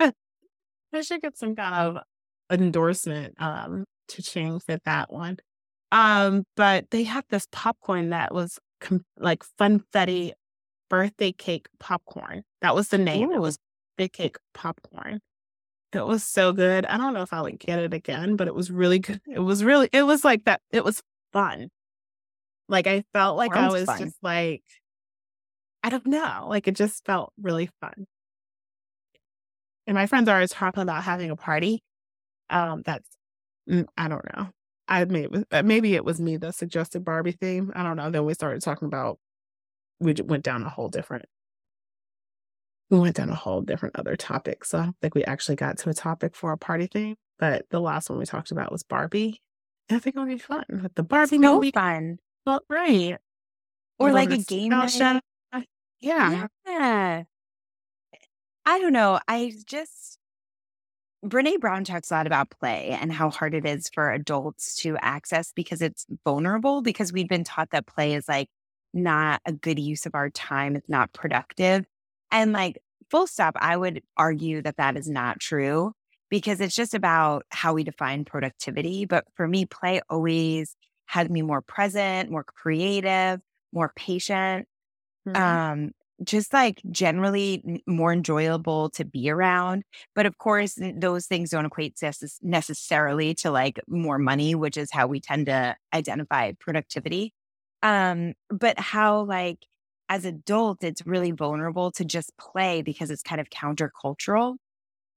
I 0.00 1.00
should 1.00 1.22
get 1.22 1.38
some 1.38 1.56
kind 1.56 1.74
of 1.74 2.02
endorsement 2.50 3.34
um 3.40 3.84
to 4.08 4.22
change 4.22 4.62
fit 4.64 4.82
that 4.84 5.12
one. 5.12 5.38
Um, 5.90 6.44
but 6.56 6.90
they 6.90 7.02
had 7.04 7.24
this 7.30 7.46
popcorn 7.50 8.10
that 8.10 8.34
was 8.34 8.58
com- 8.80 9.04
like 9.18 9.44
funfetti 9.58 10.32
birthday 10.92 11.32
cake 11.32 11.68
popcorn. 11.80 12.44
That 12.60 12.74
was 12.74 12.88
the 12.88 12.98
name. 12.98 13.30
Ooh. 13.30 13.34
It 13.34 13.40
was 13.40 13.58
big 13.96 14.12
cake 14.12 14.36
popcorn. 14.52 15.20
It 15.94 16.06
was 16.06 16.22
so 16.22 16.52
good. 16.52 16.84
I 16.84 16.98
don't 16.98 17.14
know 17.14 17.22
if 17.22 17.32
I 17.32 17.40
would 17.40 17.58
get 17.58 17.78
it 17.78 17.94
again, 17.94 18.36
but 18.36 18.46
it 18.46 18.54
was 18.54 18.70
really 18.70 18.98
good. 18.98 19.22
It 19.26 19.38
was 19.38 19.64
really, 19.64 19.88
it 19.90 20.02
was 20.02 20.22
like 20.22 20.44
that. 20.44 20.60
It 20.70 20.84
was 20.84 21.02
fun. 21.32 21.70
Like 22.68 22.86
I 22.86 23.04
felt 23.14 23.38
like 23.38 23.54
Sounds 23.54 23.74
I 23.74 23.78
was 23.78 23.86
fun. 23.86 23.98
just 24.00 24.16
like, 24.22 24.62
I 25.82 25.88
don't 25.88 26.06
know. 26.06 26.46
Like 26.50 26.68
it 26.68 26.76
just 26.76 27.06
felt 27.06 27.32
really 27.40 27.70
fun. 27.80 28.04
And 29.86 29.94
my 29.94 30.06
friends 30.06 30.28
are 30.28 30.34
always 30.34 30.50
talking 30.50 30.82
about 30.82 31.04
having 31.04 31.30
a 31.30 31.36
party. 31.36 31.82
Um, 32.50 32.82
that's 32.84 33.08
mm, 33.66 33.86
I 33.96 34.08
don't 34.08 34.24
know. 34.36 34.50
I 34.88 35.06
maybe 35.06 35.42
maybe 35.64 35.94
it 35.94 36.04
was 36.04 36.20
me 36.20 36.36
that 36.36 36.54
suggested 36.54 37.02
Barbie 37.02 37.32
theme. 37.32 37.72
I 37.74 37.82
don't 37.82 37.96
know. 37.96 38.10
Then 38.10 38.26
we 38.26 38.34
started 38.34 38.60
talking 38.60 38.86
about 38.86 39.18
we 40.02 40.14
went 40.24 40.44
down 40.44 40.62
a 40.62 40.68
whole 40.68 40.88
different 40.88 41.26
we 42.90 43.00
went 43.00 43.16
down 43.16 43.30
a 43.30 43.34
whole 43.34 43.62
different 43.62 43.96
other 43.98 44.16
topic. 44.16 44.66
So 44.66 44.78
I 44.78 44.84
don't 44.84 44.96
think 45.00 45.14
we 45.14 45.24
actually 45.24 45.56
got 45.56 45.78
to 45.78 45.88
a 45.88 45.94
topic 45.94 46.36
for 46.36 46.52
a 46.52 46.58
party 46.58 46.86
theme. 46.86 47.16
But 47.38 47.64
the 47.70 47.80
last 47.80 48.10
one 48.10 48.18
we 48.18 48.26
talked 48.26 48.50
about 48.50 48.70
was 48.70 48.82
Barbie. 48.82 49.40
And 49.88 49.96
I 49.96 49.98
think 49.98 50.14
it'll 50.14 50.26
be 50.28 50.36
fun 50.36 50.64
with 50.68 50.94
the 50.94 51.02
Barbie 51.02 51.36
so 51.36 51.54
movie. 51.54 51.70
fun. 51.70 52.18
Well, 52.44 52.60
right. 52.68 53.16
Or 53.98 54.12
like 54.12 54.30
a 54.30 54.36
game 54.36 54.70
night. 54.70 55.22
Yeah. 56.00 56.46
yeah. 56.66 57.22
I 58.66 58.78
don't 58.78 58.92
know. 58.92 59.20
I 59.26 59.54
just 59.66 60.18
Brene 61.24 61.60
Brown 61.60 61.84
talks 61.84 62.10
a 62.10 62.14
lot 62.14 62.26
about 62.26 62.50
play 62.50 62.96
and 63.00 63.12
how 63.12 63.30
hard 63.30 63.54
it 63.54 63.64
is 63.64 63.88
for 63.94 64.12
adults 64.12 64.76
to 64.82 64.96
access 65.00 65.52
because 65.54 65.80
it's 65.80 66.04
vulnerable 66.24 66.82
because 66.82 67.12
we've 67.12 67.28
been 67.28 67.44
taught 67.44 67.70
that 67.70 67.86
play 67.86 68.14
is 68.14 68.28
like 68.28 68.48
not 68.94 69.40
a 69.44 69.52
good 69.52 69.78
use 69.78 70.06
of 70.06 70.14
our 70.14 70.30
time. 70.30 70.76
It's 70.76 70.88
not 70.88 71.12
productive. 71.12 71.84
And 72.30 72.52
like 72.52 72.82
full 73.10 73.26
stop, 73.26 73.54
I 73.56 73.76
would 73.76 74.02
argue 74.16 74.62
that 74.62 74.76
that 74.78 74.96
is 74.96 75.08
not 75.08 75.40
true 75.40 75.92
because 76.30 76.60
it's 76.60 76.74
just 76.74 76.94
about 76.94 77.44
how 77.50 77.74
we 77.74 77.84
define 77.84 78.24
productivity. 78.24 79.04
But 79.04 79.24
for 79.34 79.46
me, 79.46 79.66
play 79.66 80.00
always 80.08 80.74
has 81.06 81.28
me 81.28 81.42
more 81.42 81.60
present, 81.60 82.30
more 82.30 82.44
creative, 82.44 83.40
more 83.72 83.92
patient. 83.94 84.66
Mm-hmm. 85.28 85.42
Um, 85.42 85.90
just 86.24 86.52
like 86.52 86.80
generally 86.90 87.82
more 87.86 88.12
enjoyable 88.12 88.90
to 88.90 89.04
be 89.04 89.28
around. 89.28 89.82
But 90.14 90.26
of 90.26 90.38
course, 90.38 90.78
those 90.96 91.26
things 91.26 91.50
don't 91.50 91.66
equate 91.66 91.98
necessarily 92.42 93.34
to 93.36 93.50
like 93.50 93.80
more 93.88 94.18
money, 94.18 94.54
which 94.54 94.76
is 94.76 94.90
how 94.92 95.06
we 95.06 95.20
tend 95.20 95.46
to 95.46 95.76
identify 95.92 96.52
productivity. 96.60 97.32
Um, 97.82 98.34
but 98.48 98.78
how 98.78 99.24
like 99.24 99.66
as 100.08 100.24
adults, 100.24 100.84
it's 100.84 101.06
really 101.06 101.32
vulnerable 101.32 101.90
to 101.92 102.04
just 102.04 102.36
play 102.36 102.82
because 102.82 103.10
it's 103.10 103.22
kind 103.22 103.40
of 103.40 103.50
countercultural. 103.50 104.56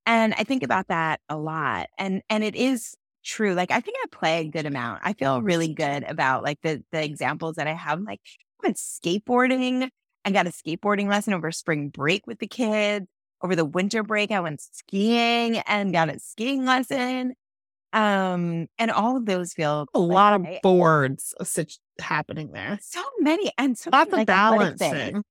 And 0.05 0.33
I 0.37 0.43
think 0.43 0.63
about 0.63 0.87
that 0.89 1.19
a 1.29 1.37
lot. 1.37 1.87
And 1.97 2.21
and 2.29 2.43
it 2.43 2.55
is 2.55 2.95
true. 3.23 3.53
Like 3.53 3.71
I 3.71 3.79
think 3.79 3.97
I 4.03 4.07
play 4.11 4.39
a 4.41 4.49
good 4.49 4.65
amount. 4.65 5.01
I 5.03 5.13
feel 5.13 5.41
really 5.41 5.73
good 5.73 6.03
about 6.03 6.43
like 6.43 6.59
the 6.61 6.83
the 6.91 7.03
examples 7.03 7.55
that 7.55 7.67
I 7.67 7.73
have. 7.73 8.01
Like 8.01 8.21
I 8.63 8.67
went 8.67 8.77
skateboarding 8.77 9.89
I 10.25 10.31
got 10.31 10.47
a 10.47 10.49
skateboarding 10.49 11.07
lesson 11.07 11.33
over 11.33 11.51
spring 11.51 11.89
break 11.89 12.25
with 12.25 12.39
the 12.39 12.47
kids. 12.47 13.05
Over 13.41 13.55
the 13.55 13.65
winter 13.65 14.01
break, 14.01 14.31
I 14.31 14.39
went 14.39 14.59
skiing 14.59 15.57
and 15.67 15.93
got 15.93 16.09
a 16.09 16.19
skiing 16.19 16.65
lesson. 16.65 17.35
Um, 17.93 18.67
and 18.79 18.89
all 18.91 19.17
of 19.17 19.27
those 19.27 19.53
feel 19.53 19.85
a 19.93 19.99
like, 19.99 20.13
lot 20.13 20.33
of 20.33 20.47
boards 20.63 21.35
happening 21.99 22.51
there. 22.51 22.79
So 22.81 23.03
many 23.19 23.51
and 23.57 23.77
so 23.77 23.89
lots 23.91 24.13
of 24.13 24.25
balancing. 24.25 25.23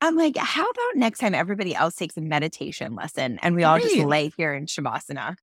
I'm 0.00 0.16
like, 0.16 0.36
how 0.36 0.64
about 0.64 0.96
next 0.96 1.20
time 1.20 1.34
everybody 1.34 1.74
else 1.74 1.94
takes 1.94 2.16
a 2.16 2.20
meditation 2.20 2.96
lesson 2.96 3.38
and 3.40 3.54
we 3.54 3.62
all 3.62 3.74
right. 3.74 3.82
just 3.82 3.96
lay 3.98 4.32
here 4.36 4.52
in 4.52 4.66
Shavasana? 4.66 5.36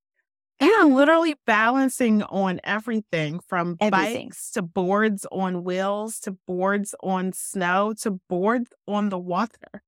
Yeah, 0.60 0.84
literally 0.84 1.36
balancing 1.48 2.24
on 2.24 2.60
everything 2.66 3.40
from 3.48 3.78
everything. 3.80 4.28
bikes 4.28 4.52
to 4.52 4.62
boards 4.62 5.26
on 5.32 5.64
wheels 5.64 6.20
to 6.22 6.36
boards 6.46 6.94
on 7.02 7.32
snow 7.32 7.94
to 8.02 8.20
boards 8.28 8.72
on 8.86 9.08
the 9.08 9.18
water. 9.18 9.84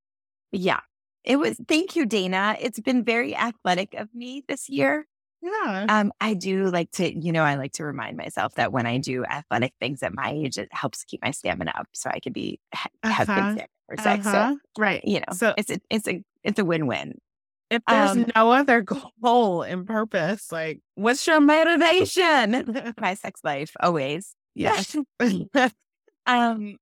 Yeah. 0.54 0.80
It 1.26 1.36
was 1.36 1.60
thank 1.68 1.96
you, 1.98 2.06
Dana. 2.06 2.56
It's 2.60 2.80
been 2.80 3.04
very 3.04 3.36
athletic 3.36 3.94
of 3.96 4.16
me 4.16 4.44
this 4.48 4.70
year. 4.70 5.06
Yeah. 5.42 5.86
Um, 5.90 6.12
I 6.22 6.36
do 6.36 6.66
like 6.68 6.92
to, 6.92 7.12
you 7.12 7.32
know, 7.32 7.44
I 7.44 7.56
like 7.56 7.74
to 7.74 7.84
remind 7.84 8.16
myself 8.16 8.56
that 8.56 8.72
when 8.72 8.86
I 8.86 9.00
do 9.00 9.26
athletic 9.26 9.74
things 9.80 10.04
at 10.04 10.14
my 10.14 10.32
age, 10.32 10.58
it 10.58 10.70
helps 10.72 11.04
keep 11.04 11.22
my 11.24 11.32
stamina 11.32 11.74
up 11.76 11.88
so 11.94 12.12
I 12.14 12.20
can 12.20 12.32
be 12.32 12.60
have 12.74 12.92
uh-huh. 13.04 13.26
good 13.26 13.42
stamina 13.42 13.68
for 13.88 13.98
sex. 13.98 14.28
Uh-huh. 14.28 14.54
So 14.54 14.82
right. 14.82 15.04
You 15.04 15.20
know, 15.20 15.34
so 15.34 15.54
it's 15.58 15.72
a 15.72 15.80
it's 15.90 16.08
a 16.08 16.24
it's 16.44 16.60
a 16.60 16.66
win-win. 16.66 17.18
If 17.72 17.82
there's 17.88 18.12
um, 18.12 18.26
no 18.36 18.52
other 18.52 18.86
goal 19.24 19.64
and 19.64 19.88
purpose, 19.88 20.52
like 20.52 20.82
what's 20.96 21.26
your 21.26 21.40
motivation? 21.40 22.94
My 23.00 23.16
sex 23.16 23.42
life, 23.44 23.72
always. 23.80 24.36
Yes. 24.54 24.96
um, 26.26 26.78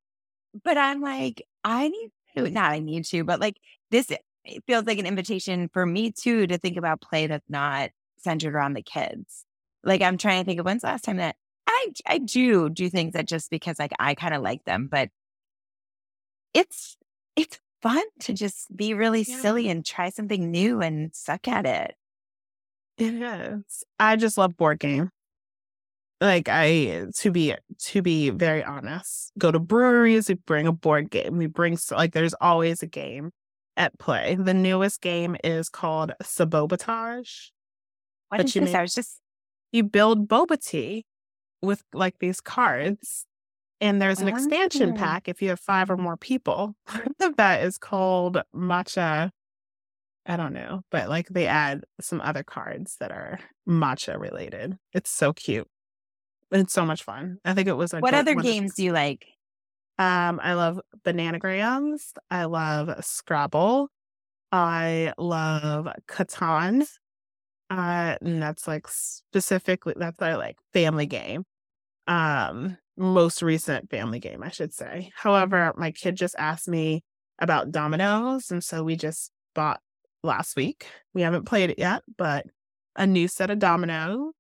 but 0.64 0.78
I'm 0.78 1.02
like, 1.02 1.44
I 1.64 1.88
need 1.88 2.12
to, 2.36 2.50
not 2.50 2.72
I 2.72 2.80
need 2.80 3.06
to, 3.06 3.24
but 3.24 3.40
like 3.40 3.56
this 3.92 4.12
it 4.12 4.64
feels 4.66 4.86
like 4.86 4.98
an 4.98 5.06
invitation 5.06 5.70
for 5.72 5.86
me 5.86 6.12
too 6.12 6.48
to 6.48 6.58
think 6.58 6.76
about 6.78 7.02
play 7.02 7.28
that's 7.28 7.50
not 7.50 7.92
centered 8.22 8.54
around 8.54 8.74
the 8.74 8.82
kids. 8.82 9.46
Like 9.84 10.02
I'm 10.02 10.18
trying 10.18 10.44
to 10.44 10.46
think 10.46 10.60
of 10.60 10.66
when's 10.66 10.82
the 10.82 10.88
last 10.88 11.04
time 11.04 11.18
that 11.18 11.36
I 11.68 11.88
I 12.06 12.18
do 12.18 12.70
do 12.70 12.90
things 12.90 13.14
that 13.14 13.28
just 13.28 13.50
because 13.50 13.80
like 13.80 13.94
I 14.00 14.16
kind 14.16 14.34
of 14.34 14.42
like 14.42 14.66
them, 14.66 14.88
but 14.92 15.10
it's 16.54 16.98
it's 17.36 17.60
fun 17.82 18.04
to 18.22 18.34
just 18.34 18.76
be 18.76 18.94
really 18.94 19.22
yeah. 19.22 19.40
silly 19.40 19.70
and 19.70 19.86
try 19.86 20.10
something 20.10 20.52
new 20.52 20.82
and 20.82 21.16
suck 21.16 21.48
at 21.48 21.66
it. 21.66 21.96
It 22.98 23.14
is. 23.14 23.84
I 23.98 24.18
just 24.18 24.38
love 24.38 24.58
board 24.58 24.80
game. 24.80 25.12
Like 26.20 26.50
I 26.50 27.06
to 27.16 27.32
be 27.32 27.56
to 27.80 28.02
be 28.02 28.30
very 28.30 28.64
honest, 28.64 29.32
go 29.38 29.52
to 29.52 29.60
breweries, 29.60 30.28
we 30.28 30.36
bring 30.36 30.68
a 30.68 30.74
board 30.74 31.10
game. 31.10 31.38
We 31.38 31.48
bring 31.48 31.78
like 31.92 32.12
there's 32.12 32.34
always 32.42 32.84
a 32.84 32.88
game 32.88 33.32
at 33.78 33.98
play. 33.98 34.36
The 34.36 34.54
newest 34.54 35.00
game 35.00 35.38
is 35.46 35.70
called 35.70 36.12
Sabotage. 36.22 37.52
What 38.30 38.42
is 38.42 38.56
you 38.56 38.62
this? 38.62 38.72
Make, 38.72 38.80
I 38.80 38.82
was 38.82 38.94
just 38.94 39.20
you 39.72 39.84
build 39.84 40.28
boba 40.28 40.64
tea 40.64 41.06
with 41.62 41.84
like 41.94 42.20
these 42.20 42.40
cards 42.42 43.26
and 43.82 44.02
there's 44.02 44.20
an 44.20 44.28
expansion 44.28 44.94
ah. 44.96 44.98
pack 44.98 45.28
if 45.28 45.42
you 45.42 45.50
have 45.50 45.60
five 45.60 45.90
or 45.90 45.98
more 45.98 46.18
people 46.18 46.76
that 47.38 47.64
is 47.64 47.78
called 47.78 48.42
matcha. 48.56 49.32
I 50.26 50.36
don't 50.36 50.54
know, 50.54 50.82
but 50.92 51.10
like 51.10 51.30
they 51.30 51.48
add 51.48 51.86
some 52.02 52.22
other 52.22 52.44
cards 52.44 52.98
that 53.00 53.12
are 53.12 53.40
matcha 53.68 54.20
related. 54.20 54.78
It's 54.94 55.10
so 55.10 55.34
cute. 55.34 55.68
It's 56.52 56.74
so 56.74 56.86
much 56.86 57.04
fun. 57.04 57.38
I 57.46 57.54
think 57.54 57.68
it 57.68 57.74
was. 57.74 57.94
what 57.94 58.14
other 58.14 58.36
games 58.36 58.76
do 58.76 58.84
you 58.84 58.92
like? 58.92 59.26
Um, 59.98 60.40
I 60.42 60.54
love 60.54 60.80
Bananagrams. 61.04 62.14
I 62.30 62.46
love 62.46 63.04
Scrabble. 63.04 63.90
I 64.52 65.14
love 65.18 65.88
Catan. 66.08 66.88
Uh, 67.70 68.16
and 68.22 68.42
that's 68.42 68.68
like 68.68 68.88
specifically 68.88 69.94
that's 69.96 70.22
our 70.22 70.38
like 70.38 70.58
family 70.74 71.06
game. 71.06 71.44
Um, 72.08 72.78
most 72.98 73.42
recent 73.42 73.90
family 73.90 74.20
game, 74.20 74.44
I 74.44 74.50
should 74.50 74.74
say. 74.74 75.12
However, 75.16 75.74
my 75.78 75.92
kid 75.92 76.16
just 76.16 76.36
asked 76.38 76.68
me 76.68 77.04
about 77.40 77.72
dominoes. 77.72 78.52
And 78.52 78.64
so 78.64 78.84
we 78.84 78.96
just 78.96 79.32
bought 79.54 79.80
last 80.24 80.56
week. 80.56 80.88
We 81.14 81.22
haven't 81.22 81.46
played 81.46 81.70
it 81.70 81.80
yet, 81.80 82.04
but 82.18 82.46
a 82.96 83.08
new 83.08 83.28
set 83.28 83.50
of 83.52 83.60
dominoes. 83.60 84.34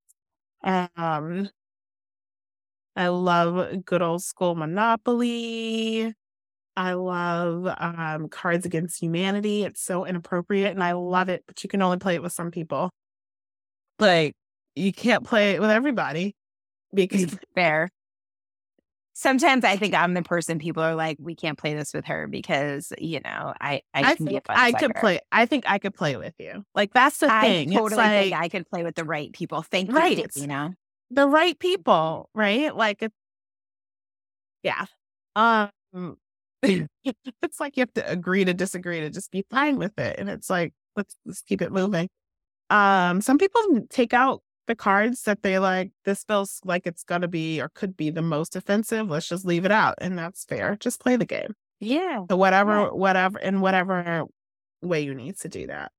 Um, 0.64 1.50
I 2.96 3.08
love 3.08 3.86
good 3.86 4.02
old 4.02 4.24
school 4.24 4.56
Monopoly. 4.56 6.14
I 6.76 6.94
love 6.94 7.68
um, 7.78 8.30
Cards 8.30 8.66
Against 8.66 9.02
Humanity. 9.02 9.64
It's 9.64 9.82
so 9.82 10.06
inappropriate 10.06 10.72
and 10.72 10.84
I 10.84 10.94
love 10.94 11.30
it, 11.30 11.44
but 11.48 11.64
you 11.64 11.70
can 11.70 11.82
only 11.82 11.98
play 11.98 12.16
it 12.16 12.24
with 12.24 12.34
some 12.34 12.52
people. 12.52 12.90
Like, 14.00 14.34
you 14.76 14.94
can't 14.94 15.24
play 15.24 15.52
it 15.52 15.62
with 15.62 15.70
everybody 15.70 16.36
because 16.94 17.38
fair 17.56 17.90
sometimes 19.20 19.66
I 19.66 19.76
think 19.76 19.94
I'm 19.94 20.14
the 20.14 20.24
person 20.24 20.60
people 20.60 20.82
are 20.82 20.96
like, 20.96 21.18
we 21.20 21.36
can't 21.36 21.58
play 21.58 21.74
this 21.74 21.94
with 21.94 22.06
her 22.06 22.28
because 22.28 22.94
you 22.98 23.20
know 23.20 23.54
I 23.60 23.82
I, 23.94 24.12
I 24.12 24.16
think 24.16 24.42
I 24.48 24.72
could 24.72 24.96
play. 24.96 25.20
I 25.32 25.46
think 25.46 25.66
I 25.68 25.78
could 25.78 25.94
play 25.94 26.16
with 26.16 26.34
you. 26.40 26.64
Like 26.74 26.94
that's 26.94 27.18
the 27.18 27.32
I 27.32 27.42
thing. 27.42 27.72
Totally 27.72 27.98
like, 27.98 28.24
think 28.24 28.36
I 28.36 28.50
could 28.50 28.70
play 28.70 28.84
with 28.84 28.96
the 28.96 29.04
right 29.04 29.32
people. 29.32 29.62
Thank 29.62 29.92
right. 29.92 30.18
you, 30.18 30.26
you 30.36 30.48
know, 30.48 30.74
the 31.12 31.28
right 31.28 31.60
people, 31.60 32.30
right? 32.34 32.76
Like 32.76 33.02
it's 33.02 33.16
yeah. 34.64 34.86
Um, 35.36 36.18
it's 36.64 37.60
like 37.60 37.78
you 37.78 37.82
have 37.82 37.94
to 37.94 38.10
agree 38.10 38.46
to 38.46 38.54
disagree 38.54 39.02
to 39.02 39.10
just 39.10 39.32
be 39.32 39.46
fine 39.50 39.78
with 39.78 39.98
it, 40.00 40.18
and 40.18 40.30
it's 40.30 40.50
like 40.50 40.74
let's 40.96 41.16
let's 41.26 41.42
keep 41.42 41.62
it 41.62 41.72
moving. 41.72 42.10
Um, 42.70 43.22
some 43.22 43.38
people 43.38 43.62
take 43.90 44.14
out 44.14 44.44
the 44.68 44.76
cards 44.76 45.24
that 45.24 45.42
they 45.42 45.58
like, 45.60 45.92
this 46.06 46.24
feels 46.24 46.62
like 46.64 46.86
it's 46.86 47.04
going 47.04 47.22
to 47.22 47.28
be 47.28 47.60
or 47.60 47.70
could 47.70 47.98
be 47.98 48.12
the 48.12 48.22
most 48.22 48.56
offensive. 48.56 49.10
Let's 49.10 49.28
just 49.28 49.46
leave 49.46 49.66
it 49.66 49.72
out. 49.72 49.96
And 50.00 50.18
that's 50.18 50.46
fair. 50.46 50.78
Just 50.80 51.02
play 51.02 51.16
the 51.16 51.26
game. 51.26 51.56
Yeah. 51.80 52.26
So 52.30 52.38
whatever, 52.38 52.94
whatever, 52.94 53.40
in 53.40 53.62
whatever 53.62 54.26
way 54.82 55.02
you 55.02 55.16
need 55.16 55.38
to 55.40 55.50
do 55.50 55.68
that. 55.68 55.92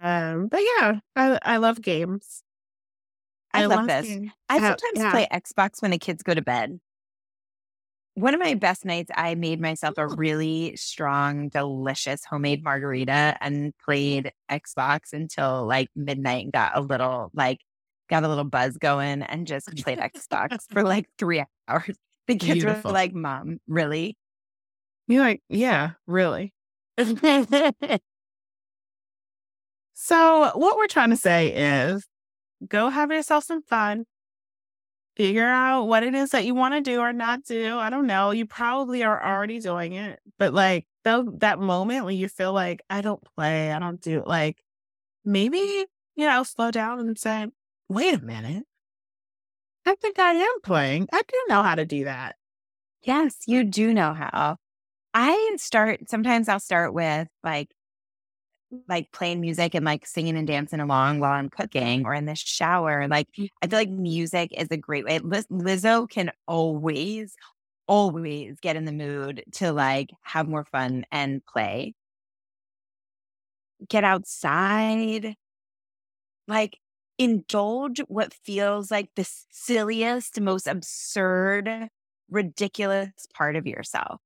Um, 0.00 0.48
but 0.48 0.60
yeah, 0.60 1.00
I, 1.14 1.38
I 1.42 1.56
love 1.58 1.80
games. 1.80 2.42
I, 3.52 3.62
I 3.62 3.66
love, 3.66 3.78
love, 3.78 3.86
this. 3.86 4.06
Games. 4.06 4.30
I 4.48 4.58
sometimes 4.58 4.80
yeah. 4.96 5.10
play 5.10 5.28
Xbox 5.30 5.82
when 5.82 5.90
the 5.90 5.98
kids 5.98 6.22
go 6.22 6.34
to 6.34 6.42
bed. 6.42 6.80
One 8.14 8.32
of 8.32 8.40
my 8.40 8.54
best 8.54 8.84
nights, 8.84 9.10
I 9.14 9.34
made 9.34 9.60
myself 9.60 9.94
a 9.98 10.06
really 10.06 10.76
strong, 10.76 11.48
delicious 11.48 12.24
homemade 12.24 12.62
margarita 12.62 13.36
and 13.40 13.72
played 13.84 14.30
Xbox 14.48 15.12
until 15.12 15.66
like 15.66 15.88
midnight 15.96 16.44
and 16.44 16.52
got 16.52 16.76
a 16.76 16.80
little 16.80 17.30
like 17.34 17.58
got 18.08 18.22
a 18.22 18.28
little 18.28 18.44
buzz 18.44 18.76
going 18.76 19.22
and 19.22 19.46
just 19.46 19.68
played 19.82 19.98
Xbox 19.98 20.58
for 20.70 20.82
like 20.84 21.08
three 21.18 21.42
hours. 21.68 21.96
The 22.26 22.36
kids 22.36 22.62
Beautiful. 22.62 22.90
were 22.90 22.94
like, 22.94 23.12
Mom, 23.14 23.58
really? 23.66 24.16
You're 25.08 25.22
like, 25.22 25.42
yeah, 25.48 25.92
really. 26.06 26.54
so, 29.94 30.50
what 30.54 30.76
we're 30.76 30.86
trying 30.86 31.10
to 31.10 31.16
say 31.16 31.48
is 31.48 32.06
go 32.66 32.88
have 32.88 33.10
yourself 33.10 33.44
some 33.44 33.62
fun. 33.62 34.04
Figure 35.16 35.46
out 35.46 35.84
what 35.84 36.02
it 36.02 36.14
is 36.14 36.30
that 36.30 36.44
you 36.44 36.54
want 36.54 36.74
to 36.74 36.80
do 36.80 36.98
or 36.98 37.12
not 37.12 37.44
do. 37.44 37.78
I 37.78 37.88
don't 37.88 38.06
know. 38.06 38.32
You 38.32 38.46
probably 38.46 39.04
are 39.04 39.24
already 39.24 39.60
doing 39.60 39.92
it, 39.92 40.18
but 40.38 40.52
like 40.52 40.86
though 41.04 41.22
that 41.38 41.60
moment 41.60 42.04
when 42.04 42.16
you 42.16 42.28
feel 42.28 42.52
like 42.52 42.82
I 42.90 43.00
don't 43.00 43.22
play, 43.36 43.70
I 43.70 43.78
don't 43.78 44.00
do 44.00 44.24
like 44.26 44.62
maybe, 45.24 45.86
you 46.16 46.26
know, 46.26 46.42
slow 46.42 46.72
down 46.72 46.98
and 46.98 47.16
say, 47.16 47.46
wait 47.88 48.14
a 48.14 48.24
minute. 48.24 48.64
I 49.86 49.94
think 49.94 50.18
I 50.18 50.32
am 50.32 50.60
playing. 50.62 51.08
I 51.12 51.22
do 51.28 51.36
know 51.48 51.62
how 51.62 51.74
to 51.76 51.84
do 51.84 52.04
that. 52.04 52.36
Yes, 53.02 53.36
you 53.46 53.64
do 53.64 53.92
know 53.92 54.14
how. 54.14 54.56
I 55.12 55.54
start 55.58 56.08
sometimes 56.08 56.48
I'll 56.48 56.58
start 56.58 56.92
with 56.92 57.28
like 57.44 57.70
like 58.88 59.12
playing 59.12 59.40
music 59.40 59.74
and 59.74 59.84
like 59.84 60.06
singing 60.06 60.36
and 60.36 60.46
dancing 60.46 60.80
along 60.80 61.20
while 61.20 61.32
I'm 61.32 61.48
cooking 61.50 62.06
or 62.06 62.14
in 62.14 62.26
the 62.26 62.34
shower. 62.34 63.08
Like 63.08 63.28
mm. 63.38 63.48
I 63.62 63.66
feel 63.66 63.78
like 63.78 63.90
music 63.90 64.50
is 64.56 64.68
a 64.70 64.76
great 64.76 65.04
way. 65.04 65.18
Liz- 65.18 65.46
Lizzo 65.50 66.08
can 66.08 66.30
always, 66.46 67.34
always 67.86 68.58
get 68.60 68.76
in 68.76 68.84
the 68.84 68.92
mood 68.92 69.44
to 69.54 69.72
like 69.72 70.10
have 70.22 70.48
more 70.48 70.64
fun 70.64 71.04
and 71.10 71.44
play. 71.46 71.94
Get 73.88 74.04
outside. 74.04 75.34
Like 76.46 76.78
indulge 77.18 78.00
what 78.08 78.34
feels 78.44 78.90
like 78.90 79.10
the 79.16 79.26
silliest, 79.50 80.40
most 80.40 80.66
absurd, 80.66 81.88
ridiculous 82.30 83.12
part 83.34 83.56
of 83.56 83.66
yourself 83.66 84.20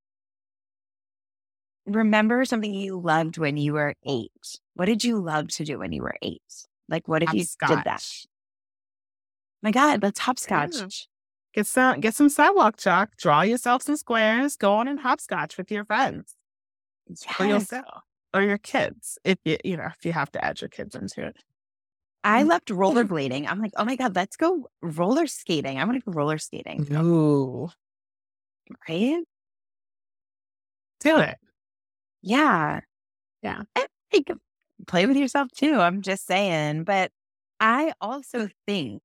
remember 1.88 2.44
something 2.44 2.72
you 2.72 3.00
loved 3.00 3.38
when 3.38 3.56
you 3.56 3.72
were 3.72 3.94
eight. 4.06 4.60
What 4.74 4.86
did 4.86 5.04
you 5.04 5.20
love 5.20 5.48
to 5.48 5.64
do 5.64 5.78
when 5.78 5.92
you 5.92 6.02
were 6.02 6.14
eight? 6.22 6.42
Like, 6.88 7.08
what 7.08 7.22
if 7.22 7.32
you 7.32 7.44
did 7.66 7.84
that? 7.84 8.04
My 9.62 9.70
God, 9.70 10.02
let's 10.02 10.20
hopscotch. 10.20 10.76
Yeah. 10.76 10.86
Get 11.54 11.66
some 11.66 12.00
get 12.00 12.14
some 12.14 12.28
sidewalk 12.28 12.76
chalk, 12.76 13.16
draw 13.16 13.42
yourself 13.42 13.82
some 13.82 13.96
squares, 13.96 14.56
go 14.56 14.74
on 14.74 14.86
and 14.86 15.00
hopscotch 15.00 15.56
with 15.56 15.70
your 15.70 15.84
friends. 15.84 16.34
Yes. 17.08 17.24
Or 17.40 17.46
yourself. 17.46 18.02
Or 18.34 18.42
your 18.42 18.58
kids. 18.58 19.18
If 19.24 19.38
you 19.44 19.56
you 19.64 19.76
know, 19.76 19.86
if 19.86 20.04
you 20.04 20.12
have 20.12 20.30
to 20.32 20.44
add 20.44 20.60
your 20.60 20.68
kids 20.68 20.94
into 20.94 21.26
it. 21.26 21.36
I 22.22 22.42
mm. 22.42 22.48
loved 22.48 22.68
rollerblading. 22.68 23.46
I'm 23.48 23.60
like, 23.60 23.72
oh 23.76 23.84
my 23.84 23.96
God, 23.96 24.14
let's 24.14 24.36
go 24.36 24.68
roller 24.82 25.26
skating. 25.26 25.78
I 25.78 25.84
want 25.84 26.02
to 26.02 26.10
go 26.10 26.12
roller 26.12 26.38
skating. 26.38 26.86
Ooh. 26.92 27.68
Right? 28.88 29.24
Do 31.00 31.18
it. 31.18 31.38
Yeah. 32.22 32.80
Yeah. 33.42 33.62
And 33.76 33.88
like, 34.12 34.32
play 34.86 35.06
with 35.06 35.16
yourself 35.16 35.50
too. 35.52 35.80
I'm 35.80 36.02
just 36.02 36.26
saying. 36.26 36.84
But 36.84 37.12
I 37.60 37.92
also 38.00 38.48
think 38.66 39.02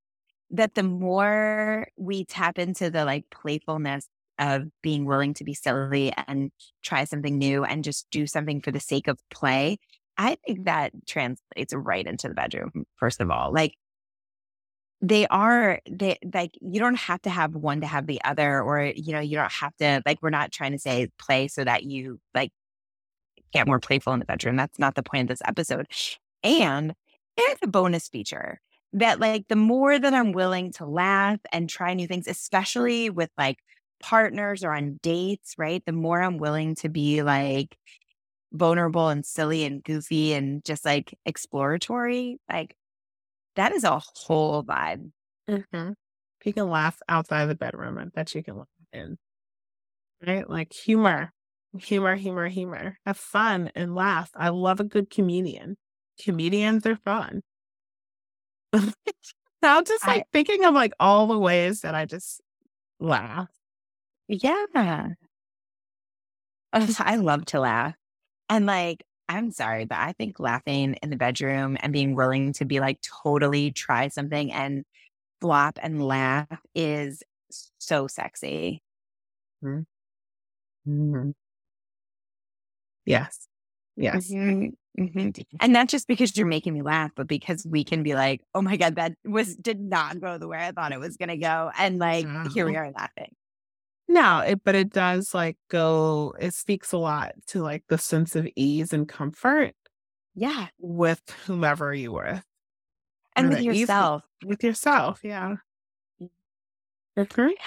that 0.51 0.75
the 0.75 0.83
more 0.83 1.87
we 1.97 2.25
tap 2.25 2.59
into 2.59 2.89
the 2.89 3.05
like 3.05 3.25
playfulness 3.31 4.07
of 4.39 4.65
being 4.83 5.05
willing 5.05 5.33
to 5.35 5.43
be 5.43 5.53
silly 5.53 6.13
and 6.27 6.51
try 6.83 7.05
something 7.05 7.37
new 7.37 7.63
and 7.65 7.83
just 7.83 8.07
do 8.11 8.27
something 8.27 8.61
for 8.61 8.71
the 8.71 8.79
sake 8.79 9.07
of 9.07 9.19
play, 9.31 9.77
I 10.17 10.37
think 10.45 10.65
that 10.65 10.93
translates 11.07 11.73
right 11.73 12.05
into 12.05 12.29
the 12.29 12.35
bedroom, 12.35 12.85
first 12.97 13.21
of 13.21 13.31
all. 13.31 13.53
Like 13.53 13.75
they 15.01 15.27
are 15.27 15.79
they 15.89 16.17
like 16.33 16.51
you 16.61 16.79
don't 16.79 16.95
have 16.95 17.21
to 17.23 17.29
have 17.29 17.55
one 17.55 17.81
to 17.81 17.87
have 17.87 18.07
the 18.07 18.21
other 18.23 18.61
or 18.61 18.81
you 18.95 19.11
know 19.11 19.19
you 19.19 19.35
don't 19.35 19.51
have 19.51 19.75
to 19.77 20.01
like 20.05 20.17
we're 20.21 20.29
not 20.29 20.51
trying 20.51 20.71
to 20.71 20.79
say 20.79 21.09
play 21.19 21.47
so 21.47 21.63
that 21.63 21.83
you 21.83 22.19
like 22.33 22.51
get 23.53 23.67
more 23.67 23.79
playful 23.79 24.13
in 24.13 24.19
the 24.19 24.25
bedroom. 24.25 24.55
That's 24.55 24.79
not 24.79 24.95
the 24.95 25.03
point 25.03 25.23
of 25.23 25.27
this 25.27 25.41
episode. 25.45 25.87
And 26.43 26.93
it's 27.37 27.61
a 27.63 27.67
bonus 27.67 28.09
feature 28.09 28.59
that 28.93 29.19
like 29.19 29.47
the 29.47 29.55
more 29.55 29.97
that 29.97 30.13
I'm 30.13 30.33
willing 30.33 30.71
to 30.73 30.85
laugh 30.85 31.39
and 31.51 31.69
try 31.69 31.93
new 31.93 32.07
things, 32.07 32.27
especially 32.27 33.09
with 33.09 33.29
like 33.37 33.59
partners 33.99 34.63
or 34.63 34.73
on 34.73 34.99
dates, 35.01 35.55
right? 35.57 35.83
The 35.85 35.93
more 35.93 36.21
I'm 36.21 36.37
willing 36.37 36.75
to 36.75 36.89
be 36.89 37.23
like 37.23 37.77
vulnerable 38.51 39.09
and 39.09 39.25
silly 39.25 39.63
and 39.63 39.83
goofy 39.83 40.33
and 40.33 40.63
just 40.63 40.85
like 40.85 41.17
exploratory, 41.25 42.39
like 42.51 42.75
that 43.55 43.71
is 43.71 43.83
a 43.83 43.99
whole 43.99 44.63
vibe. 44.63 45.11
Mm-hmm. 45.49 45.91
You 46.43 46.53
can 46.53 46.69
laugh 46.69 46.99
outside 47.07 47.45
the 47.45 47.55
bedroom. 47.55 47.97
I 47.97 48.05
bet 48.05 48.35
you 48.35 48.43
can 48.43 48.57
laugh 48.57 48.67
in. 48.91 49.17
Right? 50.25 50.47
Like 50.47 50.73
humor 50.73 51.31
humor, 51.79 52.15
humor, 52.15 52.47
humor. 52.47 52.97
Have 53.05 53.17
fun 53.17 53.71
and 53.75 53.95
laugh. 53.95 54.29
I 54.35 54.49
love 54.49 54.79
a 54.79 54.83
good 54.83 55.09
comedian. 55.09 55.77
Comedians 56.21 56.85
are 56.85 56.97
fun. 56.97 57.41
now 59.61 59.81
just 59.81 60.05
like 60.05 60.21
I, 60.21 60.25
thinking 60.31 60.65
of 60.65 60.73
like 60.73 60.93
all 60.99 61.27
the 61.27 61.39
ways 61.39 61.81
that 61.81 61.95
I 61.95 62.05
just 62.05 62.41
laugh. 62.99 63.49
Yeah. 64.27 65.09
I 66.73 67.15
love 67.17 67.45
to 67.47 67.59
laugh. 67.59 67.95
And 68.49 68.65
like, 68.65 69.03
I'm 69.29 69.51
sorry, 69.51 69.85
but 69.85 69.97
I 69.97 70.13
think 70.13 70.39
laughing 70.39 70.95
in 71.01 71.09
the 71.09 71.15
bedroom 71.15 71.77
and 71.81 71.93
being 71.93 72.15
willing 72.15 72.53
to 72.53 72.65
be 72.65 72.79
like 72.79 72.99
totally 73.23 73.71
try 73.71 74.07
something 74.09 74.51
and 74.51 74.83
flop 75.39 75.79
and 75.81 76.05
laugh 76.05 76.47
is 76.75 77.23
so 77.77 78.07
sexy. 78.07 78.81
Mm-hmm. 79.63 79.81
Mm-hmm. 80.89 81.31
Yes. 83.05 83.47
Yes. 83.95 84.31
Mm-hmm. 84.31 85.03
Mm-hmm. 85.03 85.41
And 85.59 85.73
not 85.73 85.87
just 85.87 86.07
because 86.07 86.37
you're 86.37 86.45
making 86.47 86.73
me 86.73 86.81
laugh, 86.81 87.11
but 87.15 87.27
because 87.27 87.65
we 87.65 87.83
can 87.83 88.03
be 88.03 88.13
like, 88.13 88.41
oh 88.53 88.61
my 88.61 88.77
God, 88.77 88.95
that 88.95 89.13
was 89.25 89.55
did 89.55 89.79
not 89.79 90.19
go 90.19 90.37
the 90.37 90.47
way 90.47 90.59
I 90.59 90.71
thought 90.71 90.91
it 90.91 90.99
was 90.99 91.17
gonna 91.17 91.37
go. 91.37 91.71
And 91.77 91.99
like 91.99 92.27
here 92.51 92.65
we 92.65 92.75
are 92.75 92.91
laughing. 92.91 93.33
No, 94.07 94.39
it, 94.39 94.63
but 94.63 94.75
it 94.75 94.91
does 94.91 95.33
like 95.33 95.57
go, 95.69 96.35
it 96.39 96.53
speaks 96.53 96.91
a 96.91 96.97
lot 96.97 97.33
to 97.47 97.61
like 97.61 97.83
the 97.87 97.97
sense 97.97 98.35
of 98.35 98.47
ease 98.55 98.93
and 98.93 99.07
comfort. 99.07 99.73
Yeah. 100.35 100.67
With 100.79 101.21
whomever 101.45 101.93
you 101.93 102.11
were. 102.11 102.33
With. 102.33 102.43
And 103.35 103.49
with 103.49 103.61
yourself. 103.61 104.23
Ease, 104.43 104.47
with 104.47 104.63
yourself. 104.63 105.21
Yeah. 105.23 105.55
Agree. 107.15 107.57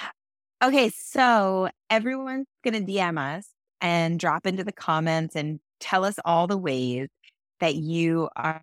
Okay. 0.63 0.91
So 0.91 1.71
everyone's 1.91 2.47
going 2.63 2.87
to 2.87 2.93
DM 2.93 3.19
us 3.19 3.49
and 3.81 4.19
drop 4.19 4.47
into 4.47 4.65
the 4.65 4.73
comments 4.73 5.37
and 5.37 5.61
tell 5.81 6.05
us 6.05 6.19
all 6.25 6.47
the 6.47 6.59
ways 6.59 7.09
that 7.61 7.75
you 7.75 8.29
are 8.37 8.63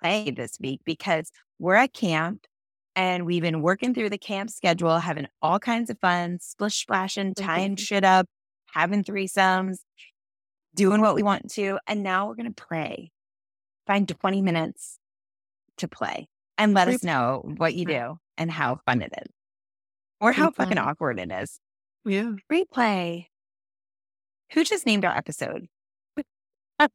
playing 0.00 0.34
this 0.34 0.58
week 0.60 0.80
because 0.84 1.30
we're 1.58 1.74
at 1.74 1.92
camp 1.92 2.46
and 2.94 3.26
we've 3.26 3.42
been 3.42 3.62
working 3.62 3.94
through 3.94 4.10
the 4.10 4.18
camp 4.18 4.50
schedule, 4.50 4.98
having 4.98 5.28
all 5.40 5.58
kinds 5.58 5.88
of 5.90 5.98
fun, 6.00 6.38
splish 6.40 6.82
splashing, 6.82 7.34
tying 7.34 7.76
shit 7.76 8.04
up, 8.04 8.26
having 8.72 9.04
threesomes, 9.04 9.78
doing 10.74 11.00
what 11.00 11.14
we 11.14 11.22
want 11.22 11.50
to. 11.52 11.78
And 11.86 12.02
now 12.02 12.26
we're 12.26 12.34
going 12.34 12.52
to 12.52 12.62
pray. 12.62 13.10
Find 13.86 14.06
20 14.06 14.42
minutes 14.42 14.98
to 15.78 15.88
play 15.88 16.28
and 16.58 16.74
let 16.74 16.88
us 16.88 17.02
know 17.02 17.42
what 17.56 17.74
you 17.74 17.86
do 17.86 18.18
and 18.36 18.50
how 18.50 18.80
fun 18.84 19.00
it 19.00 19.12
is 19.16 19.32
or 20.20 20.32
how 20.32 20.50
fucking 20.50 20.78
awkward 20.78 21.18
it 21.18 21.30
is. 21.30 21.60
Yeah. 22.04 22.32
Replay. 22.52 23.26
Who 24.52 24.64
just 24.64 24.86
named 24.86 25.04
our 25.04 25.16
episode? 25.16 25.68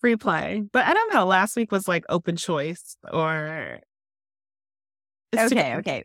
Free 0.00 0.16
play. 0.16 0.62
But 0.72 0.84
I 0.86 0.94
don't 0.94 1.12
know. 1.14 1.24
Last 1.26 1.56
week 1.56 1.72
was 1.72 1.88
like 1.88 2.04
open 2.08 2.36
choice 2.36 2.96
or. 3.10 3.80
Okay, 5.36 5.76
okay. 5.76 6.04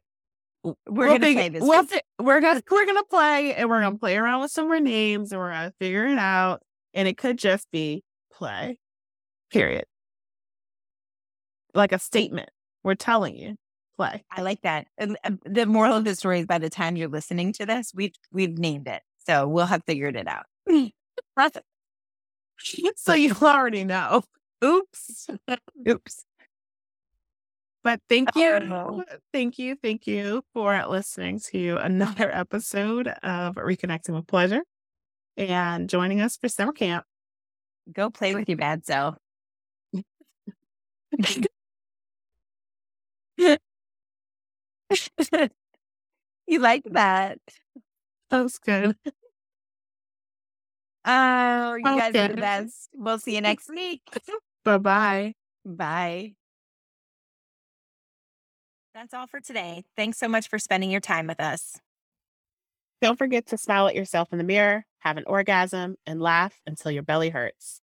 We're 0.63 0.76
we'll 0.88 1.08
gonna 1.20 1.34
play 1.34 1.50
this. 1.50 1.62
We'll 1.62 1.86
we're 2.20 2.39
gonna 2.41 2.62
we're 2.70 2.86
gonna 2.86 3.04
play 3.06 3.56
and 3.56 3.70
we're 3.70 3.82
gonna 3.82 3.98
play 3.98 4.15
around 4.17 4.41
with 4.41 4.52
some 4.52 4.67
more 4.67 4.80
names 4.80 5.32
and 5.32 5.39
we're 5.41 5.52
gonna 5.52 5.74
figure 5.80 6.06
it 6.06 6.17
out. 6.20 6.62
And 6.94 7.08
it 7.08 7.17
could 7.17 7.38
just 7.38 7.70
be 7.72 8.04
play. 8.32 8.78
Period. 9.52 9.86
like 11.74 11.91
a 11.91 12.00
statement. 12.00 12.50
We're 12.84 12.96
telling 12.96 13.36
you, 13.36 13.56
play. 13.97 14.23
I 14.32 14.41
like 14.41 14.62
that. 14.62 14.88
And 14.97 15.17
uh, 15.23 15.32
the 15.45 15.65
moral 15.65 15.95
of 15.97 16.06
the 16.06 16.15
story 16.15 16.39
is 16.39 16.45
by 16.45 16.58
the 16.58 16.69
time 16.69 16.95
you're 16.95 17.08
listening 17.08 17.54
to 17.54 17.65
this, 17.65 17.91
we've 17.93 18.13
we've 18.32 18.58
named 18.58 18.88
it. 18.88 19.01
So 19.25 19.47
we'll 19.47 19.65
have 19.67 19.84
figured 19.86 20.15
it 20.15 20.27
out. 20.27 20.45
so 22.95 23.13
you 23.13 23.36
already 23.41 23.84
know. 23.84 24.23
Oops. 24.63 25.27
Oops. 25.88 26.25
But 27.84 27.99
thank 28.08 28.36
you. 28.36 28.47
Oh. 28.47 29.04
Thank 29.34 29.58
you. 29.58 29.75
Thank 29.75 30.06
you 30.06 30.43
for 30.54 30.86
listening 30.88 31.39
to 31.51 31.77
another 31.77 32.32
episode 32.32 33.08
of 33.08 33.56
Reconnecting 33.56 34.13
with 34.13 34.27
Pleasure 34.27 34.62
and 35.36 35.89
joining 35.89 36.21
us 36.21 36.38
for 36.38 36.47
summer 36.47 36.73
camp. 36.73 37.06
Go 37.91 38.12
play 38.12 38.36
with 38.36 38.47
your 38.47 38.58
bad 38.58 38.86
self. 38.86 39.17
you 46.47 46.60
like 46.60 46.84
that? 46.91 47.39
That 48.30 48.43
was 48.43 48.58
good. 48.58 48.95
Oh, 51.04 51.75
you 51.75 51.84
guys 51.84 52.15
are 52.15 52.27
the 52.27 52.36
best. 52.36 52.89
We'll 52.93 53.19
see 53.19 53.36
you 53.36 53.41
next 53.41 53.69
week. 53.69 54.01
Bye-bye. 54.63 55.34
Bye. 55.65 56.34
That's 58.93 59.13
all 59.13 59.25
for 59.25 59.39
today. 59.39 59.84
Thanks 59.95 60.17
so 60.17 60.27
much 60.27 60.47
for 60.47 60.60
spending 60.60 60.91
your 60.91 61.01
time 61.01 61.27
with 61.27 61.39
us. 61.39 61.80
Don't 63.01 63.17
forget 63.17 63.47
to 63.47 63.58
smile 63.58 63.88
at 63.88 63.95
yourself 63.95 64.30
in 64.32 64.38
the 64.38 64.43
mirror, 64.43 64.86
have 64.99 65.17
an 65.17 65.23
orgasm, 65.25 65.95
and 66.06 66.21
laugh 66.21 66.62
until 66.67 66.91
your 66.91 67.01
belly 67.01 67.30
hurts. 67.30 67.81